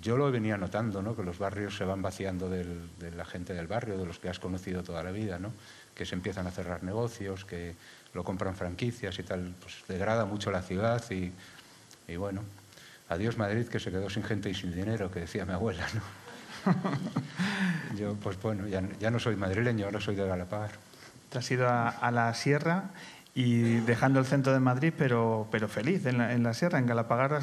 yo 0.00 0.16
lo 0.16 0.30
venía 0.30 0.56
notando, 0.56 1.02
¿no? 1.02 1.16
que 1.16 1.22
los 1.22 1.38
barrios 1.38 1.76
se 1.76 1.84
van 1.84 2.02
vaciando 2.02 2.48
del, 2.48 2.90
de 2.98 3.10
la 3.10 3.24
gente 3.24 3.54
del 3.54 3.66
barrio, 3.66 3.98
de 3.98 4.06
los 4.06 4.18
que 4.18 4.28
has 4.28 4.38
conocido 4.38 4.82
toda 4.82 5.02
la 5.02 5.10
vida, 5.10 5.38
¿no? 5.38 5.52
que 5.94 6.04
se 6.04 6.14
empiezan 6.14 6.46
a 6.46 6.50
cerrar 6.50 6.82
negocios, 6.82 7.44
que 7.44 7.74
lo 8.12 8.24
compran 8.24 8.54
franquicias 8.54 9.18
y 9.18 9.22
tal, 9.22 9.54
pues 9.60 9.84
degrada 9.88 10.24
mucho 10.24 10.50
la 10.50 10.62
ciudad 10.62 11.02
y, 11.10 11.32
y 12.08 12.16
bueno, 12.16 12.42
adiós 13.08 13.38
Madrid 13.38 13.66
que 13.66 13.80
se 13.80 13.90
quedó 13.90 14.10
sin 14.10 14.24
gente 14.24 14.50
y 14.50 14.54
sin 14.54 14.74
dinero, 14.74 15.10
que 15.10 15.20
decía 15.20 15.44
mi 15.44 15.52
abuela. 15.52 15.86
¿no? 15.94 16.02
yo, 17.98 18.14
pues 18.14 18.40
bueno, 18.40 18.66
ya, 18.66 18.82
ya, 18.98 19.10
no 19.10 19.18
soy 19.18 19.36
madrileño, 19.36 19.86
ahora 19.86 20.00
soy 20.00 20.16
de 20.16 20.26
Galapagar. 20.26 20.72
Te 21.30 21.38
has 21.38 21.50
ido 21.50 21.68
a, 21.68 21.88
a 21.88 22.10
la 22.10 22.32
sierra 22.34 22.90
y 23.34 23.80
dejando 23.80 24.20
el 24.20 24.26
centro 24.26 24.52
de 24.52 24.60
Madrid, 24.60 24.92
pero, 24.96 25.48
pero 25.50 25.68
feliz 25.68 26.06
en 26.06 26.18
la, 26.18 26.32
en 26.32 26.44
la 26.44 26.54
sierra, 26.54 26.78
en 26.78 26.86
Galapagar 26.86 27.40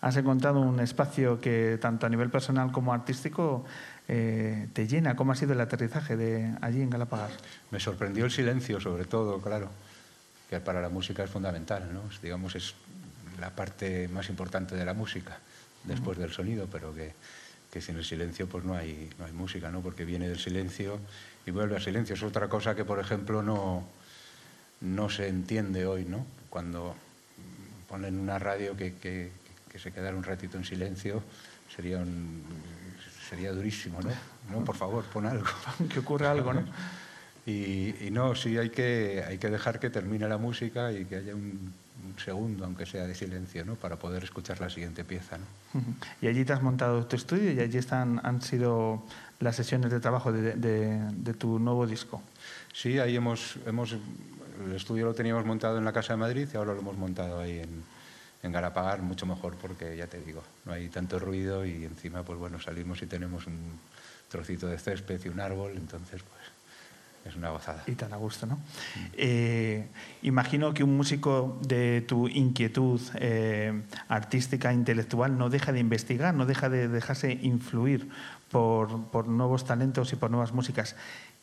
has, 0.00 0.16
encontrado 0.16 0.60
un 0.60 0.80
espacio 0.80 1.40
que 1.40 1.78
tanto 1.80 2.04
a 2.04 2.10
nivel 2.10 2.28
personal 2.28 2.70
como 2.72 2.92
artístico 2.92 3.64
eh, 4.06 4.68
te 4.74 4.86
llena. 4.86 5.16
¿Cómo 5.16 5.32
ha 5.32 5.34
sido 5.36 5.54
el 5.54 5.60
aterrizaje 5.60 6.16
de 6.16 6.54
allí 6.60 6.82
en 6.82 6.90
Galapagar? 6.90 7.30
Me 7.70 7.80
sorprendió 7.80 8.26
el 8.26 8.30
silencio, 8.30 8.80
sobre 8.80 9.06
todo, 9.06 9.40
claro, 9.40 9.70
que 10.50 10.60
para 10.60 10.82
la 10.82 10.90
música 10.90 11.24
es 11.24 11.30
fundamental, 11.30 11.88
¿no? 11.90 12.02
Digamos, 12.22 12.54
es 12.54 12.74
la 13.40 13.48
parte 13.48 14.08
más 14.08 14.28
importante 14.28 14.76
de 14.76 14.84
la 14.84 14.92
música, 14.92 15.38
después 15.84 16.18
uh 16.18 16.20
-huh. 16.20 16.24
del 16.24 16.32
sonido, 16.32 16.68
pero 16.70 16.94
que, 16.94 17.14
que 17.72 17.80
sin 17.80 17.96
el 17.96 18.04
silencio 18.04 18.46
pues 18.46 18.62
no 18.62 18.74
hay, 18.74 19.08
no 19.18 19.24
hay 19.24 19.32
música, 19.32 19.70
¿no? 19.70 19.80
Porque 19.80 20.04
viene 20.04 20.28
del 20.28 20.38
silencio 20.38 20.98
y 21.46 21.50
vuelve 21.50 21.76
al 21.76 21.82
silencio. 21.82 22.14
Es 22.14 22.22
otra 22.22 22.48
cosa 22.48 22.74
que, 22.74 22.84
por 22.84 22.98
ejemplo, 22.98 23.42
no 23.42 23.99
no 24.80 25.10
se 25.10 25.28
entiende 25.28 25.86
hoy, 25.86 26.04
¿no? 26.04 26.26
Cuando 26.48 26.94
ponen 27.88 28.18
una 28.18 28.38
radio 28.38 28.76
que, 28.76 28.94
que, 28.94 29.30
que 29.70 29.78
se 29.78 29.92
quedara 29.92 30.16
un 30.16 30.22
ratito 30.22 30.56
en 30.56 30.64
silencio, 30.64 31.22
sería, 31.74 31.98
un, 31.98 32.42
sería 33.28 33.52
durísimo, 33.52 34.00
¿no? 34.00 34.10
No, 34.50 34.64
por 34.64 34.76
favor, 34.76 35.04
pon 35.04 35.26
algo. 35.26 35.46
que 35.92 35.98
ocurra 35.98 36.30
algo, 36.30 36.52
¿no? 36.54 36.64
Y, 37.46 37.94
y, 38.06 38.10
no, 38.12 38.34
sí 38.34 38.58
hay 38.58 38.70
que, 38.70 39.24
hay 39.26 39.38
que 39.38 39.48
dejar 39.48 39.80
que 39.80 39.90
termine 39.90 40.28
la 40.28 40.38
música 40.38 40.92
y 40.92 41.04
que 41.06 41.16
haya 41.16 41.34
un, 41.34 41.72
un 42.04 42.18
segundo, 42.18 42.64
aunque 42.64 42.86
sea 42.86 43.06
de 43.06 43.14
silencio, 43.14 43.64
¿no? 43.64 43.74
para 43.74 43.96
poder 43.96 44.24
escuchar 44.24 44.60
la 44.60 44.70
siguiente 44.70 45.04
pieza. 45.04 45.38
¿no? 45.38 45.44
Y 46.22 46.26
allí 46.26 46.44
te 46.44 46.52
has 46.52 46.62
montado 46.62 47.06
tu 47.06 47.16
estudio 47.16 47.52
y 47.52 47.60
allí 47.60 47.78
están, 47.78 48.20
han 48.22 48.42
sido 48.42 49.02
las 49.40 49.56
sesiones 49.56 49.90
de 49.90 50.00
trabajo 50.00 50.32
de, 50.32 50.54
de, 50.54 51.00
de 51.12 51.34
tu 51.34 51.58
nuevo 51.58 51.86
disco. 51.86 52.22
Sí, 52.72 52.98
ahí 52.98 53.16
hemos, 53.16 53.56
hemos 53.66 53.96
el 54.64 54.74
estudio 54.74 55.06
lo 55.06 55.14
teníamos 55.14 55.44
montado 55.44 55.78
en 55.78 55.84
la 55.84 55.92
Casa 55.92 56.12
de 56.12 56.18
Madrid 56.18 56.48
y 56.52 56.56
ahora 56.56 56.74
lo 56.74 56.80
hemos 56.80 56.96
montado 56.96 57.40
ahí 57.40 57.58
en, 57.58 57.82
en 58.42 58.52
Galapagar, 58.52 59.02
mucho 59.02 59.26
mejor 59.26 59.56
porque 59.56 59.96
ya 59.96 60.06
te 60.06 60.20
digo, 60.20 60.42
no 60.64 60.72
hay 60.72 60.88
tanto 60.88 61.18
ruido 61.18 61.64
y 61.64 61.84
encima 61.84 62.22
pues 62.22 62.38
bueno, 62.38 62.60
salimos 62.60 63.02
y 63.02 63.06
tenemos 63.06 63.46
un 63.46 63.78
trocito 64.28 64.66
de 64.66 64.78
césped 64.78 65.20
y 65.24 65.28
un 65.28 65.40
árbol, 65.40 65.72
entonces 65.76 66.22
pues 66.22 66.40
es 67.24 67.36
una 67.36 67.50
gozada. 67.50 67.82
Y 67.86 67.92
tan 67.92 68.12
a 68.14 68.16
gusto, 68.16 68.46
¿no? 68.46 68.58
Eh, 69.12 69.88
imagino 70.22 70.72
que 70.72 70.82
un 70.82 70.96
músico 70.96 71.58
de 71.62 72.00
tu 72.02 72.28
inquietud 72.28 73.00
eh, 73.16 73.82
artística, 74.08 74.72
intelectual, 74.72 75.36
no 75.36 75.50
deja 75.50 75.72
de 75.72 75.80
investigar, 75.80 76.34
no 76.34 76.46
deja 76.46 76.70
de 76.70 76.88
dejarse 76.88 77.32
influir 77.42 78.08
por, 78.50 79.04
por 79.10 79.28
nuevos 79.28 79.66
talentos 79.66 80.12
y 80.12 80.16
por 80.16 80.30
nuevas 80.30 80.52
músicas. 80.52 80.96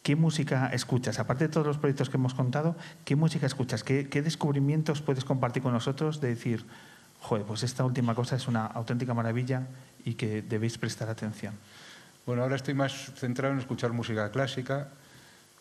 ¿Qué 0.08 0.16
música 0.16 0.70
escuchas? 0.72 1.20
Aparte 1.20 1.48
de 1.48 1.54
todos 1.54 1.68
los 1.68 1.78
proyectos 1.78 2.10
que 2.10 2.16
hemos 2.16 2.34
contado, 2.34 2.78
¿qué 3.04 3.18
música 3.18 3.46
escuchas? 3.46 3.84
¿Qué, 3.84 4.08
qué 4.08 4.22
descubrimientos 4.22 5.02
puedes 5.02 5.26
compartir 5.26 5.62
con 5.62 5.74
nosotros 5.74 6.22
de 6.22 6.30
decir, 6.30 6.64
joder, 7.20 7.46
pues 7.46 7.64
esta 7.64 7.84
última 7.84 8.16
cosa 8.16 8.38
es 8.38 8.48
una 8.48 8.68
auténtica 8.68 9.14
maravilla 9.14 9.68
y 10.06 10.14
que 10.14 10.42
debéis 10.42 10.78
prestar 10.78 11.10
atención? 11.10 11.56
Bueno, 12.26 12.44
ahora 12.44 12.56
estoy 12.56 12.74
más 12.74 13.12
centrado 13.18 13.54
en 13.54 13.60
escuchar 13.60 13.92
música 13.92 14.32
clásica, 14.32 14.88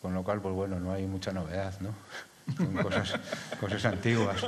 con 0.01 0.13
lo 0.13 0.23
cual, 0.23 0.39
pues 0.39 0.55
bueno, 0.55 0.79
no 0.79 0.93
hay 0.93 1.05
mucha 1.07 1.33
novedad, 1.33 1.77
¿no? 1.81 1.89
Son 2.55 2.71
cosas, 2.71 3.19
cosas 3.59 3.83
antiguas. 3.83 4.45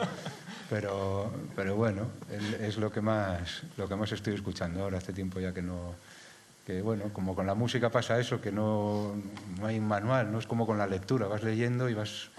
Pero, 0.70 1.30
pero 1.58 1.76
bueno, 1.76 2.08
es 2.62 2.78
lo 2.78 2.90
que, 2.90 3.02
más, 3.02 3.64
lo 3.76 3.90
que 3.90 3.98
más 3.98 4.14
estoy 4.14 4.36
escuchando 4.36 4.82
ahora, 4.82 5.00
hace 5.00 5.12
tiempo 5.12 5.42
ya 5.42 5.54
que 5.54 5.62
no, 5.62 5.94
que 6.70 6.84
bueno, 6.84 7.06
como 7.12 7.34
con 7.34 7.48
la 7.48 7.56
música 7.56 7.90
pasa 7.90 8.20
eso, 8.20 8.40
que 8.40 8.52
no, 8.52 9.16
no, 9.60 9.66
hay 9.66 9.80
un 9.80 9.88
manual, 9.88 10.32
no 10.32 10.38
es 10.38 10.46
como 10.46 10.68
con 10.68 10.78
la 10.78 10.86
lectura, 10.86 11.26
vas 11.26 11.42
leyendo 11.42 11.90
y 11.90 11.96
vas 11.96 12.30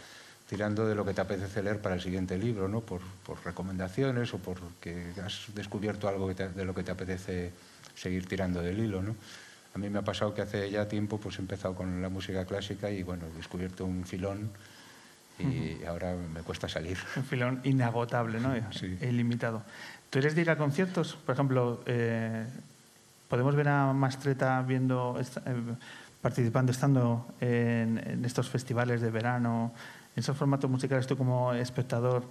tirando 0.48 0.86
de 0.86 0.94
lo 0.94 1.04
que 1.04 1.14
te 1.14 1.20
apetece 1.20 1.64
leer 1.64 1.82
para 1.82 1.96
el 1.96 2.00
siguiente 2.00 2.38
libro, 2.38 2.68
¿no? 2.68 2.80
por, 2.80 3.00
por 3.26 3.44
recomendaciones 3.44 4.32
o 4.32 4.38
porque 4.38 5.06
has 5.26 5.52
descubierto 5.52 6.06
algo 6.06 6.28
que 6.28 6.36
te, 6.36 6.48
de 6.48 6.64
lo 6.64 6.72
que 6.76 6.84
te 6.84 6.92
apetece 6.92 7.50
seguir 7.96 8.28
tirando 8.28 8.62
del 8.62 8.78
hilo. 8.78 9.02
¿no? 9.02 9.16
A 9.74 9.78
mí 9.78 9.90
me 9.90 9.98
ha 9.98 10.02
pasado 10.02 10.32
que 10.32 10.42
hace 10.42 10.70
ya 10.70 10.86
tiempo 10.86 11.18
pues, 11.18 11.38
he 11.38 11.40
empezado 11.40 11.74
con 11.74 12.00
la 12.00 12.08
música 12.08 12.44
clásica 12.44 12.88
y 12.88 13.02
bueno, 13.02 13.26
he 13.26 13.36
descubierto 13.36 13.84
un 13.84 14.04
filón 14.04 14.52
y 15.40 15.44
uh 15.44 15.48
-huh. 15.48 15.88
ahora 15.88 16.14
me 16.14 16.42
cuesta 16.42 16.68
salir. 16.68 16.98
Un 17.16 17.24
filón 17.24 17.60
inagotable, 17.64 18.38
¿no? 18.38 18.54
Sí. 18.70 18.96
Ilimitado. 19.00 19.64
¿Tú 20.08 20.20
eres 20.20 20.36
de 20.36 20.42
ir 20.42 20.50
a 20.50 20.56
conciertos? 20.56 21.16
Por 21.26 21.34
ejemplo, 21.34 21.82
eh, 21.86 22.46
podemos 23.30 23.54
ver 23.54 23.68
a 23.68 23.92
Mastreta 23.92 24.60
viendo, 24.62 25.16
eh, 25.18 25.76
participando, 26.20 26.72
estando 26.72 27.26
en, 27.40 28.02
en, 28.04 28.24
estos 28.24 28.50
festivales 28.50 29.00
de 29.00 29.10
verano, 29.10 29.72
en 30.16 30.20
esos 30.20 30.36
formatos 30.36 30.68
musicales, 30.68 31.06
tú 31.06 31.16
como 31.16 31.54
espectador, 31.54 32.24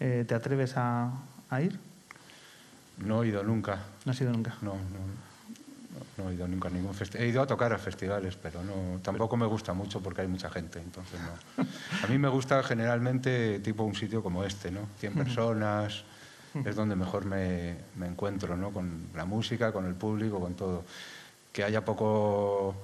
eh, 0.00 0.24
¿te 0.26 0.34
atreves 0.34 0.76
a, 0.76 1.12
a, 1.48 1.62
ir? 1.62 1.78
No 2.98 3.22
he 3.22 3.28
ido 3.28 3.44
nunca. 3.44 3.78
¿No 4.04 4.10
has 4.10 4.20
ido 4.20 4.32
nunca? 4.32 4.56
No, 4.60 4.74
no. 4.74 5.30
No 6.18 6.30
he 6.30 6.34
ido 6.34 6.48
nunca 6.48 6.68
a 6.68 6.72
ningún 6.72 6.94
festival. 6.94 7.26
He 7.26 7.30
ido 7.30 7.42
a 7.42 7.46
tocar 7.46 7.72
a 7.72 7.78
festivales, 7.78 8.36
pero 8.36 8.62
no, 8.64 8.98
tampoco 9.00 9.36
me 9.36 9.46
gusta 9.46 9.72
mucho 9.72 10.00
porque 10.00 10.22
hay 10.22 10.28
mucha 10.28 10.50
gente, 10.50 10.80
entonces 10.80 11.20
no. 11.20 11.64
A 12.04 12.08
mí 12.08 12.18
me 12.18 12.28
gusta 12.28 12.62
generalmente 12.64 13.60
tipo 13.60 13.84
un 13.84 13.94
sitio 13.94 14.20
como 14.20 14.42
este, 14.44 14.70
¿no? 14.72 14.80
100 14.98 15.14
personas, 15.14 16.04
es 16.64 16.76
donde 16.76 16.96
mejor 16.96 17.24
me, 17.24 17.76
me, 17.96 18.06
encuentro, 18.06 18.56
¿no? 18.56 18.70
Con 18.72 19.08
la 19.14 19.24
música, 19.24 19.72
con 19.72 19.86
el 19.86 19.94
público, 19.94 20.40
con 20.40 20.54
todo. 20.54 20.84
Que 21.52 21.64
haya 21.64 21.84
poco 21.84 22.74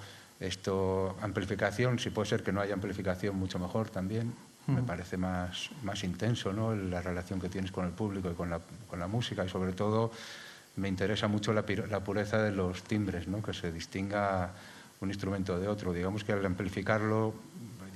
esto 0.41 1.17
amplificación, 1.21 1.99
si 1.99 2.11
puede 2.11 2.29
ser 2.29 2.43
que 2.43 2.53
no 2.53 2.61
haya 2.61 2.75
amplificación, 2.75 3.37
mucho 3.37 3.59
mejor 3.59 3.91
también. 3.91 4.35
Me 4.67 4.83
parece 4.83 5.17
más, 5.17 5.71
más 5.85 6.03
intenso, 6.03 6.53
¿no? 6.53 6.75
La 6.75 7.01
relación 7.01 7.41
que 7.41 7.49
tienes 7.49 7.71
con 7.71 7.87
el 7.87 7.93
público 7.93 8.29
y 8.29 8.35
con 8.35 8.51
la, 8.51 8.59
con 8.91 8.99
la 8.99 9.07
música 9.07 9.45
y 9.45 9.49
sobre 9.49 9.75
todo 9.75 10.11
me 10.77 10.89
interesa 10.89 11.27
mucho 11.27 11.53
la, 11.53 11.65
la 11.89 12.01
pureza 12.01 12.43
de 12.43 12.53
los 12.53 12.83
timbres, 12.83 13.27
¿no? 13.29 13.43
que 13.43 13.53
se 13.53 13.73
distinga 13.73 14.51
un 15.01 15.09
instrumento 15.09 15.59
de 15.59 15.69
otro. 15.69 15.93
Digamos 15.93 16.25
que 16.25 16.33
al 16.33 16.45
amplificarlo 16.45 17.35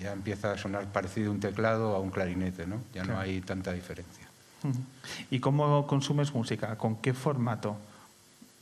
ya 0.00 0.12
empieza 0.12 0.52
a 0.52 0.59
sonar 0.59 0.90
parecido 0.92 1.30
un 1.30 1.40
teclado 1.40 1.94
a 1.94 2.00
un 2.00 2.11
clarinete, 2.11 2.66
¿no? 2.66 2.83
ya 2.94 3.02
claro. 3.02 3.14
no 3.14 3.20
hay 3.20 3.40
tanta 3.42 3.72
diferencia. 3.72 4.30
¿Y 5.31 5.40
cómo 5.40 5.87
consumes 5.87 6.35
música? 6.35 6.77
¿Con 6.77 6.96
qué 6.96 7.14
formato? 7.14 7.77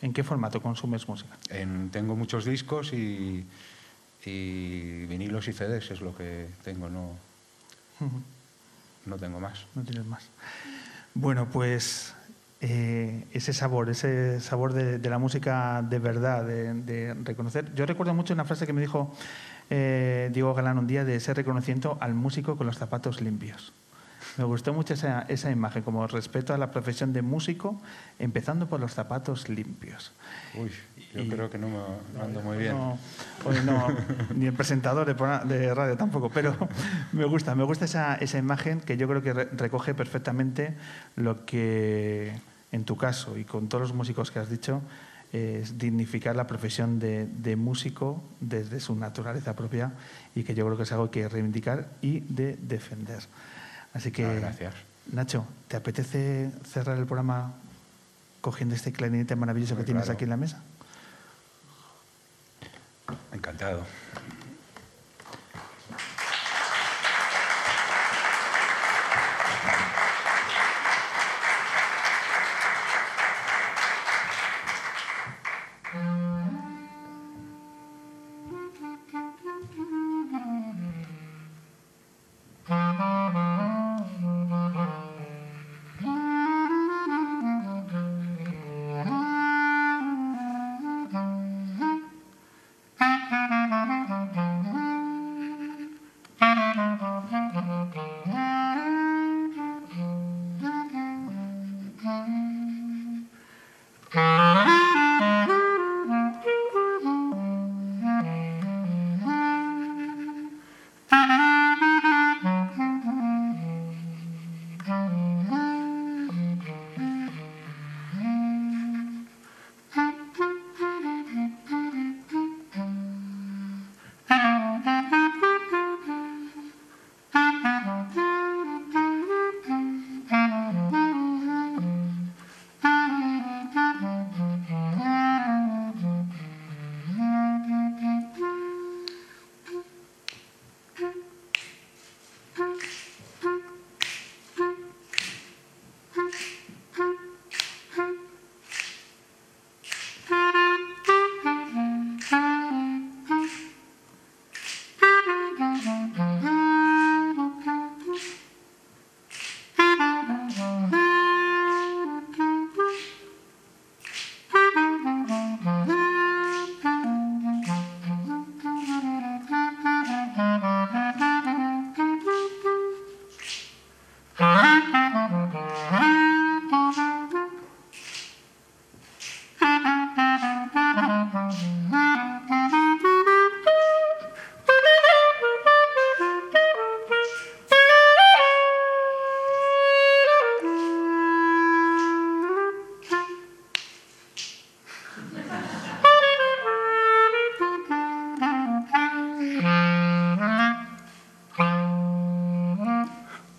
¿En 0.01 0.13
qué 0.13 0.23
formato 0.23 0.63
consumes 0.63 1.09
música? 1.09 1.37
En, 1.51 1.91
tengo 1.91 2.15
muchos 2.15 2.45
discos 2.45 2.93
y, 2.93 3.45
y, 4.25 5.07
vinilos 5.07 5.49
y 5.49 5.53
CDs 5.53 5.91
es 5.91 6.01
lo 6.01 6.17
que 6.17 6.49
tengo, 6.63 6.89
no, 6.89 7.11
uh 8.01 8.05
-huh. 8.05 8.23
no 9.07 9.17
tengo 9.17 9.41
más. 9.41 9.67
No 9.75 9.83
tienes 9.83 10.07
más. 10.07 10.29
Bueno, 11.15 11.49
pues 11.51 12.15
eh, 12.61 13.25
ese 13.33 13.53
sabor, 13.53 13.89
ese 13.89 14.41
sabor 14.41 14.73
de, 14.73 14.99
la 15.09 15.19
música 15.19 15.81
de 15.83 15.99
verdad, 16.01 16.45
de, 16.45 17.15
reconocer. 17.23 17.73
Yo 17.75 17.87
recuerdo 17.87 18.15
mucho 18.15 18.35
una 18.35 18.45
frase 18.45 18.67
que 18.67 18.73
me 18.73 18.81
dijo 18.81 19.15
eh, 19.71 20.31
Diego 20.33 20.55
Galán 20.55 20.79
un 20.79 20.87
día 20.87 21.05
de 21.05 21.17
ese 21.17 21.35
reconocimiento 21.35 21.99
al 22.01 22.15
músico 22.15 22.57
con 22.57 22.67
los 22.67 22.77
zapatos 22.77 23.21
limpios. 23.21 23.73
Me 24.39 24.45
gustó 24.45 24.73
mucho 24.73 24.95
esa, 24.95 25.23
esa, 25.23 25.51
imagen, 25.51 25.83
como 25.83 26.07
respeto 26.07 26.55
a 26.55 26.59
la 26.59 26.71
profesión 26.71 27.13
de 27.13 27.23
músico, 27.23 27.83
empezando 28.21 28.69
por 28.69 28.79
los 28.79 28.95
zapatos 28.95 29.49
limpios. 29.49 30.13
Uy, 30.55 30.71
yo 31.13 31.29
creo 31.29 31.51
que 31.51 31.59
no 31.59 31.69
me 31.69 32.23
ando 32.23 32.41
muy 32.41 32.59
bien. 32.59 32.77
No, 32.77 33.89
ni 34.37 34.47
el 34.47 34.53
presentador 34.53 35.13
de, 35.45 35.75
radio 35.75 35.97
tampoco, 35.97 36.31
pero 36.31 36.57
me 37.13 37.25
gusta, 37.25 37.57
me 37.57 37.65
gusta 37.65 37.87
esa, 37.87 38.15
esa 38.15 38.39
imagen 38.39 38.81
que 38.81 38.97
yo 38.97 39.09
creo 39.09 39.23
que 39.23 39.33
recoge 39.33 39.93
perfectamente 39.93 40.77
lo 41.17 41.45
que, 41.45 42.33
en 42.71 42.85
tu 42.85 42.97
caso 42.97 43.37
y 43.37 43.45
con 43.45 43.69
todos 43.69 43.83
los 43.83 43.93
músicos 43.93 44.31
que 44.31 44.39
has 44.39 44.49
dicho, 44.49 44.83
es 45.33 45.79
dignificar 45.79 46.37
la 46.37 46.47
profesión 46.47 47.01
de, 47.01 47.27
de, 47.27 47.57
músico 47.57 48.23
desde 48.39 48.79
su 48.79 48.95
naturaleza 48.95 49.57
propia 49.57 49.95
y 50.37 50.45
que 50.45 50.55
yo 50.55 50.65
creo 50.65 50.77
que 50.77 50.85
es 50.85 50.93
algo 50.93 51.11
que 51.11 51.29
reivindicar 51.29 51.89
y 52.01 52.21
de 52.21 52.57
defender. 52.57 53.25
Así 53.95 54.11
que, 54.11 54.41
gracias. 54.41 54.75
Nacho, 55.13 55.47
¿te 55.69 55.77
apetece 55.77 56.51
cerrar 56.71 56.99
el 56.99 57.07
programa 57.07 57.55
cogiendo 58.41 58.75
este 58.75 58.93
clarinete 58.93 59.37
maravilloso 59.37 59.77
que 59.77 59.85
tienes 59.85 60.09
aquí 60.09 60.25
en 60.25 60.31
la 60.31 60.37
mesa? 60.37 60.63
Encantado. 63.33 63.85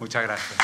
Muchas 0.09 0.23
gracias. 0.23 0.57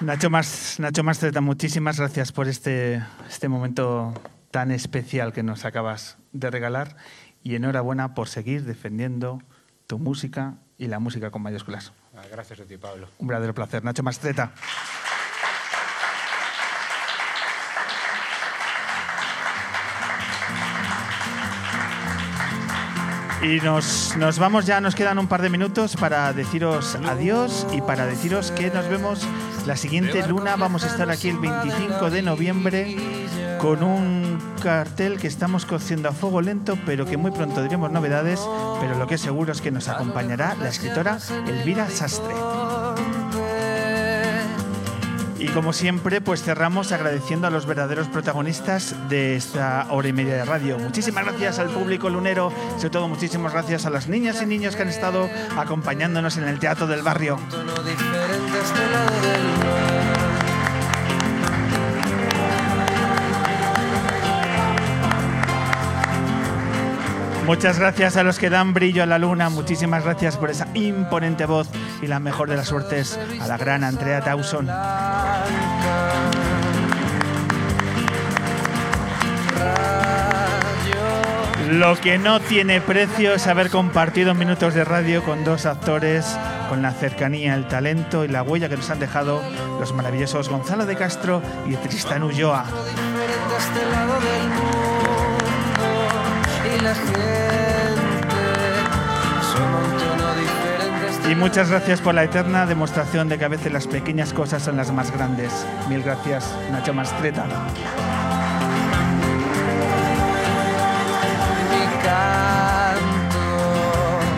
Nacho 0.00 0.30
Más, 0.30 0.80
Nacho 0.80 1.02
muchísimas 1.42 1.98
gracias 1.98 2.32
por 2.32 2.48
este, 2.48 3.04
este 3.28 3.48
momento 3.48 4.14
tan 4.50 4.70
especial 4.70 5.34
que 5.34 5.42
nos 5.42 5.66
acabas 5.66 6.16
de 6.32 6.50
regalar 6.50 6.96
y 7.42 7.54
enhorabuena 7.54 8.14
por 8.14 8.28
seguir 8.28 8.64
defendiendo 8.64 9.42
tu 9.94 9.98
música 10.00 10.54
y 10.76 10.88
la 10.88 10.98
música 10.98 11.30
con 11.30 11.40
mayúsculas. 11.40 11.92
Ah, 12.16 12.22
gracias 12.28 12.58
a 12.58 12.64
ti, 12.64 12.76
Pablo. 12.76 13.06
Un 13.20 13.28
verdadero 13.28 13.54
placer. 13.54 13.84
Nacho 13.84 14.02
Mastreta. 14.02 14.52
Y 23.40 23.60
nos, 23.60 24.16
nos, 24.16 24.40
vamos 24.40 24.66
ya, 24.66 24.80
nos 24.80 24.96
quedan 24.96 25.20
un 25.20 25.28
par 25.28 25.42
de 25.42 25.50
minutos 25.50 25.94
para 25.94 26.32
deciros 26.32 26.96
adiós 26.96 27.64
y 27.72 27.80
para 27.80 28.04
deciros 28.06 28.50
que 28.50 28.70
nos 28.70 28.88
vemos 28.88 29.24
la 29.64 29.76
siguiente 29.76 30.26
luna. 30.26 30.56
Vamos 30.56 30.82
a 30.82 30.88
estar 30.88 31.08
aquí 31.08 31.28
el 31.28 31.38
25 31.38 32.10
de 32.10 32.22
noviembre 32.22 32.96
con 33.60 33.84
un 33.84 34.23
cartel 34.62 35.18
que 35.18 35.26
estamos 35.26 35.66
cociendo 35.66 36.08
a 36.08 36.12
fuego 36.12 36.40
lento, 36.40 36.78
pero 36.86 37.06
que 37.06 37.16
muy 37.16 37.30
pronto 37.30 37.62
diremos 37.62 37.90
novedades, 37.90 38.40
pero 38.80 38.98
lo 38.98 39.06
que 39.06 39.16
es 39.16 39.20
seguro 39.20 39.52
es 39.52 39.60
que 39.60 39.70
nos 39.70 39.88
acompañará 39.88 40.54
la 40.54 40.68
escritora 40.68 41.18
Elvira 41.46 41.88
Sastre. 41.90 42.34
Y 45.44 45.48
como 45.48 45.74
siempre, 45.74 46.22
pues 46.22 46.42
cerramos 46.42 46.90
agradeciendo 46.92 47.46
a 47.46 47.50
los 47.50 47.66
verdaderos 47.66 48.08
protagonistas 48.08 48.94
de 49.10 49.36
esta 49.36 49.86
hora 49.90 50.08
y 50.08 50.12
media 50.14 50.36
de 50.36 50.44
radio. 50.46 50.78
Muchísimas 50.78 51.24
gracias 51.26 51.58
al 51.58 51.68
público 51.68 52.08
lunero, 52.08 52.50
sobre 52.76 52.88
todo 52.90 53.08
muchísimas 53.08 53.52
gracias 53.52 53.84
a 53.84 53.90
las 53.90 54.08
niñas 54.08 54.40
y 54.40 54.46
niños 54.46 54.74
que 54.74 54.82
han 54.82 54.88
estado 54.88 55.28
acompañándonos 55.58 56.38
en 56.38 56.44
el 56.44 56.58
Teatro 56.58 56.86
del 56.86 57.02
Barrio. 57.02 57.38
Muchas 67.46 67.78
gracias 67.78 68.16
a 68.16 68.22
los 68.22 68.38
que 68.38 68.48
dan 68.48 68.72
brillo 68.72 69.02
a 69.02 69.06
la 69.06 69.18
luna. 69.18 69.50
Muchísimas 69.50 70.02
gracias 70.02 70.38
por 70.38 70.50
esa 70.50 70.66
imponente 70.74 71.44
voz 71.44 71.68
y 72.00 72.06
la 72.06 72.18
mejor 72.18 72.48
de 72.48 72.56
las 72.56 72.68
suertes 72.68 73.18
a 73.40 73.46
la 73.46 73.58
gran 73.58 73.84
Andrea 73.84 74.20
Dawson. 74.20 74.66
Lo 81.70 82.00
que 82.00 82.18
no 82.18 82.40
tiene 82.40 82.80
precio 82.80 83.34
es 83.34 83.46
haber 83.46 83.68
compartido 83.68 84.34
minutos 84.34 84.74
de 84.74 84.84
radio 84.84 85.22
con 85.22 85.44
dos 85.44 85.66
actores 85.66 86.38
con 86.68 86.82
la 86.82 86.92
cercanía, 86.92 87.54
el 87.54 87.68
talento 87.68 88.24
y 88.24 88.28
la 88.28 88.42
huella 88.42 88.68
que 88.68 88.76
nos 88.76 88.90
han 88.90 89.00
dejado 89.00 89.42
los 89.78 89.92
maravillosos 89.92 90.48
Gonzalo 90.48 90.86
de 90.86 90.96
Castro 90.96 91.42
y 91.66 91.74
Tristan 91.76 92.22
Ulloa. 92.22 92.64
Y 101.30 101.34
muchas 101.34 101.70
gracias 101.70 102.00
por 102.00 102.14
la 102.14 102.24
eterna 102.24 102.66
demostración 102.66 103.28
de 103.28 103.38
que 103.38 103.44
a 103.46 103.48
veces 103.48 103.72
las 103.72 103.86
pequeñas 103.86 104.32
cosas 104.32 104.62
son 104.62 104.76
las 104.76 104.92
más 104.92 105.10
grandes. 105.10 105.66
Mil 105.88 106.02
gracias, 106.02 106.54
Nacho 106.70 106.92
Mastreta. 106.92 107.46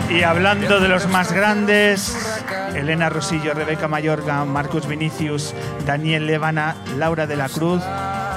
Y 0.09 0.23
hablando 0.23 0.79
de 0.79 0.87
los 0.87 1.07
más 1.09 1.31
grandes, 1.31 2.43
Elena 2.73 3.09
Rosillo, 3.09 3.53
Rebeca 3.53 3.87
Mayorga, 3.87 4.45
Marcus 4.45 4.87
Vinicius, 4.87 5.53
Daniel 5.85 6.25
Levana, 6.25 6.75
Laura 6.97 7.27
de 7.27 7.35
la 7.35 7.49
Cruz, 7.49 7.83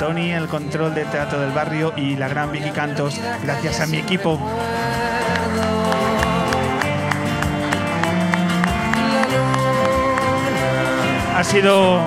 Tony, 0.00 0.32
el 0.32 0.48
control 0.48 0.94
de 0.94 1.04
Teatro 1.04 1.38
del 1.38 1.50
Barrio 1.50 1.92
y 1.94 2.16
la 2.16 2.26
gran 2.26 2.50
Vicky 2.50 2.70
Cantos, 2.70 3.20
gracias 3.42 3.80
a 3.80 3.86
mi 3.86 3.98
equipo. 3.98 4.40
Ha 11.36 11.44
sido, 11.44 12.00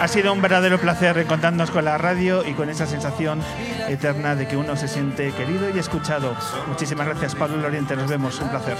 ha 0.00 0.08
sido 0.08 0.32
un 0.32 0.42
verdadero 0.42 0.80
placer 0.80 1.14
reencontrarnos 1.14 1.70
con 1.70 1.84
la 1.84 1.96
radio 1.96 2.44
y 2.44 2.54
con 2.54 2.68
esa 2.68 2.86
sensación 2.86 3.40
eterna 3.88 4.34
de 4.34 4.48
que 4.48 4.56
uno 4.56 4.74
se 4.76 4.88
siente 4.88 5.30
querido 5.30 5.70
y 5.70 5.78
escuchado. 5.78 6.34
Muchísimas 6.66 7.06
gracias, 7.06 7.36
Pablo 7.36 7.56
Loriente. 7.56 7.94
Nos 7.94 8.10
vemos. 8.10 8.40
Un 8.40 8.48
placer. 8.48 8.76